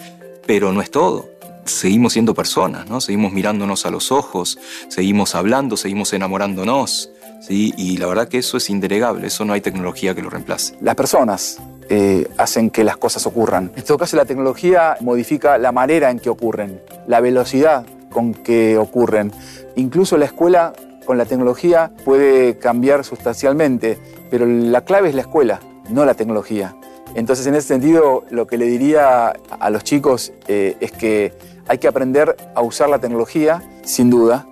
pero 0.46 0.72
no 0.72 0.80
es 0.80 0.90
todo. 0.90 1.28
Seguimos 1.66 2.14
siendo 2.14 2.32
personas, 2.32 2.88
¿no? 2.88 3.02
Seguimos 3.02 3.34
mirándonos 3.34 3.84
a 3.84 3.90
los 3.90 4.10
ojos, 4.12 4.58
seguimos 4.88 5.34
hablando, 5.34 5.76
seguimos 5.76 6.14
enamorándonos, 6.14 7.10
¿sí? 7.42 7.74
Y 7.76 7.98
la 7.98 8.06
verdad 8.06 8.28
que 8.28 8.38
eso 8.38 8.56
es 8.56 8.70
indelegable, 8.70 9.26
eso 9.26 9.44
no 9.44 9.52
hay 9.52 9.60
tecnología 9.60 10.14
que 10.14 10.22
lo 10.22 10.30
reemplace. 10.30 10.74
Las 10.80 10.94
personas 10.94 11.60
eh, 11.90 12.28
hacen 12.36 12.70
que 12.70 12.84
las 12.84 12.96
cosas 12.96 13.26
ocurran. 13.26 13.72
En 13.76 13.84
todo 13.84 13.98
caso, 13.98 14.16
la 14.16 14.24
tecnología 14.24 14.96
modifica 15.00 15.58
la 15.58 15.72
manera 15.72 16.10
en 16.10 16.18
que 16.18 16.30
ocurren, 16.30 16.82
la 17.06 17.20
velocidad 17.20 17.86
con 18.10 18.34
que 18.34 18.76
ocurren. 18.78 19.32
Incluso 19.76 20.16
la 20.16 20.26
escuela 20.26 20.72
con 21.06 21.16
la 21.16 21.24
tecnología 21.24 21.90
puede 22.04 22.58
cambiar 22.58 23.04
sustancialmente, 23.04 23.98
pero 24.30 24.44
la 24.44 24.82
clave 24.84 25.08
es 25.08 25.14
la 25.14 25.22
escuela, 25.22 25.60
no 25.88 26.04
la 26.04 26.14
tecnología. 26.14 26.76
Entonces, 27.14 27.46
en 27.46 27.54
ese 27.54 27.68
sentido, 27.68 28.24
lo 28.30 28.46
que 28.46 28.58
le 28.58 28.66
diría 28.66 29.28
a 29.28 29.70
los 29.70 29.82
chicos 29.82 30.32
eh, 30.46 30.76
es 30.80 30.92
que 30.92 31.32
hay 31.66 31.78
que 31.78 31.88
aprender 31.88 32.36
a 32.54 32.62
usar 32.62 32.88
la 32.88 32.98
tecnología, 32.98 33.62
sin 33.82 34.10
duda, 34.10 34.46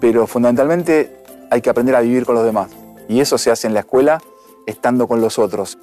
pero 0.00 0.26
fundamentalmente 0.26 1.16
hay 1.50 1.60
que 1.60 1.70
aprender 1.70 1.94
a 1.94 2.00
vivir 2.00 2.24
con 2.24 2.34
los 2.34 2.44
demás. 2.44 2.70
Y 3.08 3.20
eso 3.20 3.38
se 3.38 3.50
hace 3.50 3.66
en 3.66 3.74
la 3.74 3.80
escuela 3.80 4.20
estando 4.66 5.06
con 5.06 5.20
los 5.20 5.38
otros. 5.38 5.78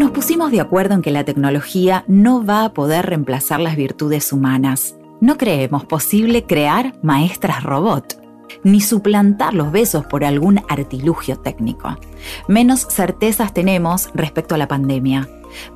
Nos 0.00 0.12
pusimos 0.12 0.50
de 0.50 0.62
acuerdo 0.62 0.94
en 0.94 1.02
que 1.02 1.10
la 1.10 1.24
tecnología 1.24 2.04
no 2.08 2.42
va 2.42 2.64
a 2.64 2.72
poder 2.72 3.04
reemplazar 3.04 3.60
las 3.60 3.76
virtudes 3.76 4.32
humanas. 4.32 4.94
No 5.20 5.36
creemos 5.36 5.84
posible 5.84 6.46
crear 6.46 6.94
maestras 7.02 7.62
robot, 7.62 8.18
ni 8.64 8.80
suplantar 8.80 9.52
los 9.52 9.70
besos 9.70 10.06
por 10.06 10.24
algún 10.24 10.62
artilugio 10.70 11.38
técnico. 11.38 11.98
Menos 12.48 12.86
certezas 12.88 13.52
tenemos 13.52 14.08
respecto 14.14 14.54
a 14.54 14.58
la 14.58 14.68
pandemia. 14.68 15.28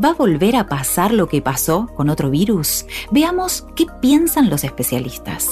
¿Va 0.03 0.13
a 0.13 0.15
volver 0.15 0.57
a 0.57 0.69
pasar 0.69 1.13
lo 1.13 1.29
que 1.29 1.43
pasó 1.43 1.89
con 1.95 2.09
otro 2.09 2.31
virus? 2.31 2.87
Veamos 3.11 3.67
qué 3.77 3.85
piensan 4.01 4.49
los 4.49 4.65
especialistas. 4.65 5.51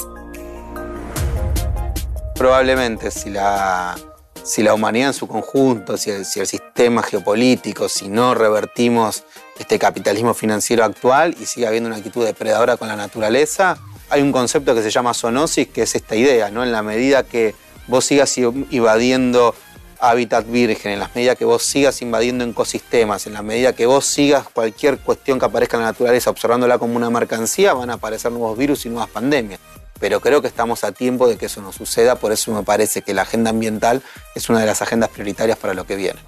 Probablemente 2.35 3.11
si 3.11 3.29
la 3.29 3.97
si 4.45 4.63
la 4.63 4.75
humanidad 4.75 5.09
en 5.09 5.15
su 5.15 5.29
conjunto, 5.29 5.97
si 5.97 6.11
el, 6.11 6.25
sistema 6.25 7.03
geopolítico, 7.03 7.89
si 7.89 8.09
no 8.09 8.35
revertimos 8.35 9.25
este 9.59 9.79
capitalismo 9.79 10.35
financiero 10.35 10.85
actual 10.85 11.37
y 11.41 11.47
sigue 11.47 11.67
habiendo 11.67 11.89
una 11.89 11.97
actitud 11.97 12.25
depredadora 12.25 12.77
con 12.77 12.89
la 12.89 12.97
naturaleza, 12.97 13.79
hay 14.11 14.23
un 14.23 14.33
concepto 14.33 14.75
que 14.75 14.83
se 14.83 14.91
llama 14.91 15.15
zoonosis, 15.15 15.69
que 15.69 15.83
es 15.83 15.95
esta 15.95 16.17
idea, 16.17 16.51
¿no? 16.51 16.63
En 16.63 16.73
la 16.73 16.83
medida 16.83 17.23
que 17.23 17.55
vos 17.87 18.05
sigas 18.05 18.37
invadiendo 18.37 19.55
hábitat 20.01 20.51
virgen, 20.51 20.93
en 20.93 20.99
la 20.99 21.11
medida 21.15 21.37
que 21.37 21.45
vos 21.45 21.63
sigas 21.63 22.03
invadiendo 22.03 22.45
ecosistemas, 22.45 23.27
en 23.27 23.35
la 23.35 23.43
medida 23.43 23.73
que 23.73 23.87
vos 23.87 24.05
sigas 24.05 24.49
cualquier 24.49 24.99
cuestión 24.99 25.39
que 25.39 25.45
aparezca 25.45 25.77
en 25.77 25.85
la 25.85 25.91
naturaleza 25.91 26.31
observándola 26.31 26.79
como 26.79 26.97
una 26.97 27.09
mercancía, 27.09 27.73
van 27.73 27.91
a 27.91 27.95
aparecer 27.95 28.33
nuevos 28.33 28.59
virus 28.59 28.85
y 28.85 28.89
nuevas 28.89 29.09
pandemias 29.09 29.61
pero 30.03 30.21
creo 30.21 30.43
que 30.43 30.49
estamos 30.49 30.83
a 30.83 30.91
tiempo 30.91 31.29
de 31.29 31.39
que 31.39 31.47
eso 31.47 31.63
no 31.63 31.71
suceda, 31.71 32.17
por 32.17 32.33
eso 32.33 32.51
me 32.51 32.65
parece 32.65 33.03
que 33.03 33.15
la 33.15 33.23
agenda 33.23 33.51
ambiental 33.51 34.03
es 34.35 34.51
una 34.51 34.59
de 34.59 34.67
las 34.67 34.83
agendas 34.83 35.11
prioritarias 35.11 35.57
para 35.57 35.75
lo 35.75 35.87
que 35.87 35.95
viene. 35.95 36.19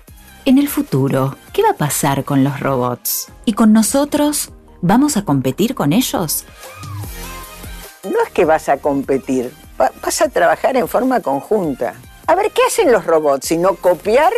En 0.44 0.58
el 0.58 0.68
futuro, 0.68 1.36
¿qué 1.52 1.64
va 1.64 1.70
a 1.70 1.76
pasar 1.76 2.22
con 2.22 2.44
los 2.44 2.60
robots? 2.60 3.26
¿Y 3.44 3.54
con 3.54 3.72
nosotros? 3.72 4.52
¿Vamos 4.80 5.16
a 5.16 5.24
competir 5.24 5.74
con 5.74 5.92
ellos? 5.92 6.44
No 8.04 8.22
es 8.24 8.30
que 8.32 8.44
vas 8.44 8.68
a 8.68 8.76
competir, 8.76 9.52
vas 9.76 10.20
a 10.20 10.28
trabajar 10.28 10.76
en 10.76 10.86
forma 10.86 11.18
conjunta. 11.18 11.94
A 12.28 12.36
ver, 12.36 12.52
¿qué 12.52 12.62
hacen 12.68 12.92
los 12.92 13.04
robots? 13.04 13.48
Sino 13.48 13.74
copiar 13.74 14.32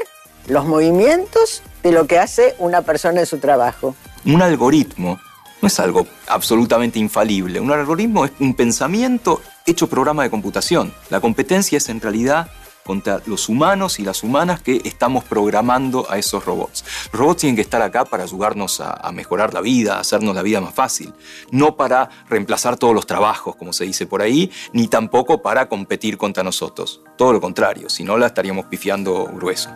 los 0.47 0.65
movimientos 0.65 1.63
de 1.83 1.93
lo 1.93 2.07
que 2.07 2.19
hace 2.19 2.55
una 2.59 2.81
persona 2.81 3.21
en 3.21 3.27
su 3.27 3.37
trabajo. 3.37 3.95
Un 4.25 4.41
algoritmo 4.41 5.21
no 5.61 5.69
es 5.69 5.81
algo 5.81 6.07
absolutamente 6.29 6.99
infalible. 6.99 7.61
Un 7.61 7.73
algoritmo 7.73 8.25
es 8.25 8.33
un 8.41 8.55
pensamiento 8.55 9.41
hecho 9.65 9.89
programa 9.89 10.23
de 10.23 10.31
computación. 10.31 10.93
La 11.11 11.21
competencia 11.21 11.79
es 11.79 11.89
en 11.89 12.01
realidad 12.01 12.51
contra 12.87 13.21
los 13.27 13.49
humanos 13.49 13.99
y 13.99 14.05
las 14.05 14.23
humanas 14.23 14.63
que 14.63 14.81
estamos 14.85 15.25
programando 15.25 16.07
a 16.09 16.19
esos 16.19 16.45
robots. 16.45 16.85
Los 17.13 17.21
robots 17.21 17.41
tienen 17.41 17.57
que 17.57 17.63
estar 17.63 17.83
acá 17.83 18.05
para 18.05 18.23
ayudarnos 18.23 18.81
a, 18.81 19.11
mejorar 19.13 19.53
la 19.53 19.61
vida, 19.61 19.97
a 19.97 20.01
hacernos 20.01 20.35
la 20.35 20.43
vida 20.43 20.61
más 20.61 20.73
fácil, 20.73 21.13
no 21.51 21.77
para 21.77 22.09
reemplazar 22.29 22.77
todos 22.77 22.95
los 22.95 23.07
trabajos, 23.07 23.57
como 23.57 23.73
se 23.73 23.85
dice 23.85 24.07
por 24.07 24.23
ahí, 24.23 24.53
ni 24.73 24.87
tampoco 24.87 25.43
para 25.43 25.69
competir 25.69 26.17
contra 26.17 26.45
nosotros. 26.45 27.01
Todo 27.19 27.33
lo 27.33 27.41
contrario, 27.41 27.91
si 27.91 28.05
no 28.05 28.17
la 28.17 28.27
estaríamos 28.29 28.67
pifiando 28.67 29.27
grueso. 29.27 29.71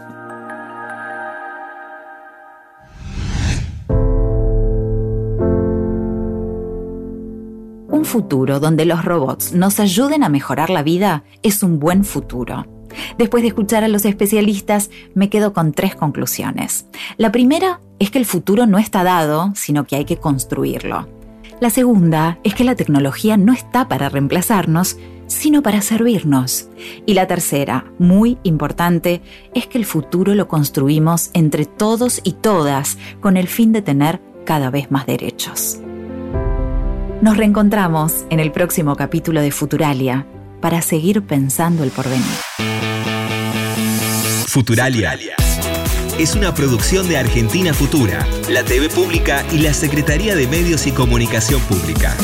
Un 7.90 8.04
futuro 8.04 8.60
donde 8.60 8.84
los 8.84 9.04
robots 9.04 9.52
nos 9.52 9.80
ayuden 9.80 10.22
a 10.22 10.28
mejorar 10.28 10.70
la 10.70 10.84
vida 10.84 11.24
es 11.42 11.64
un 11.64 11.80
buen 11.80 12.04
futuro. 12.04 12.66
Después 13.18 13.42
de 13.42 13.48
escuchar 13.48 13.82
a 13.82 13.88
los 13.88 14.04
especialistas, 14.04 14.90
me 15.14 15.28
quedo 15.28 15.52
con 15.52 15.72
tres 15.72 15.96
conclusiones. 15.96 16.86
La 17.16 17.32
primera 17.32 17.80
es 17.98 18.12
que 18.12 18.18
el 18.18 18.26
futuro 18.26 18.66
no 18.66 18.78
está 18.78 19.02
dado, 19.02 19.52
sino 19.56 19.84
que 19.84 19.96
hay 19.96 20.04
que 20.04 20.18
construirlo. 20.18 21.08
La 21.60 21.70
segunda 21.70 22.38
es 22.44 22.54
que 22.54 22.64
la 22.64 22.76
tecnología 22.76 23.36
no 23.36 23.52
está 23.52 23.88
para 23.88 24.08
reemplazarnos, 24.08 24.96
sino 25.26 25.62
para 25.62 25.82
servirnos. 25.82 26.68
Y 27.06 27.14
la 27.14 27.26
tercera, 27.26 27.84
muy 27.98 28.38
importante, 28.44 29.20
es 29.52 29.66
que 29.66 29.78
el 29.78 29.84
futuro 29.84 30.34
lo 30.34 30.46
construimos 30.46 31.30
entre 31.34 31.66
todos 31.66 32.20
y 32.22 32.32
todas 32.34 32.98
con 33.20 33.36
el 33.36 33.48
fin 33.48 33.72
de 33.72 33.82
tener 33.82 34.20
cada 34.44 34.70
vez 34.70 34.90
más 34.90 35.06
derechos. 35.06 35.80
Nos 37.22 37.36
reencontramos 37.36 38.24
en 38.30 38.40
el 38.40 38.50
próximo 38.50 38.96
capítulo 38.96 39.42
de 39.42 39.50
Futuralia 39.50 40.26
para 40.62 40.80
seguir 40.80 41.20
pensando 41.20 41.84
el 41.84 41.90
porvenir. 41.90 42.24
Futuralia. 44.46 45.18
Es 46.18 46.34
una 46.34 46.54
producción 46.54 47.08
de 47.08 47.18
Argentina 47.18 47.74
Futura, 47.74 48.26
la 48.48 48.64
TV 48.64 48.88
Pública 48.88 49.44
y 49.52 49.58
la 49.58 49.74
Secretaría 49.74 50.34
de 50.34 50.48
Medios 50.48 50.86
y 50.86 50.92
Comunicación 50.92 51.60
Pública. 51.62 52.16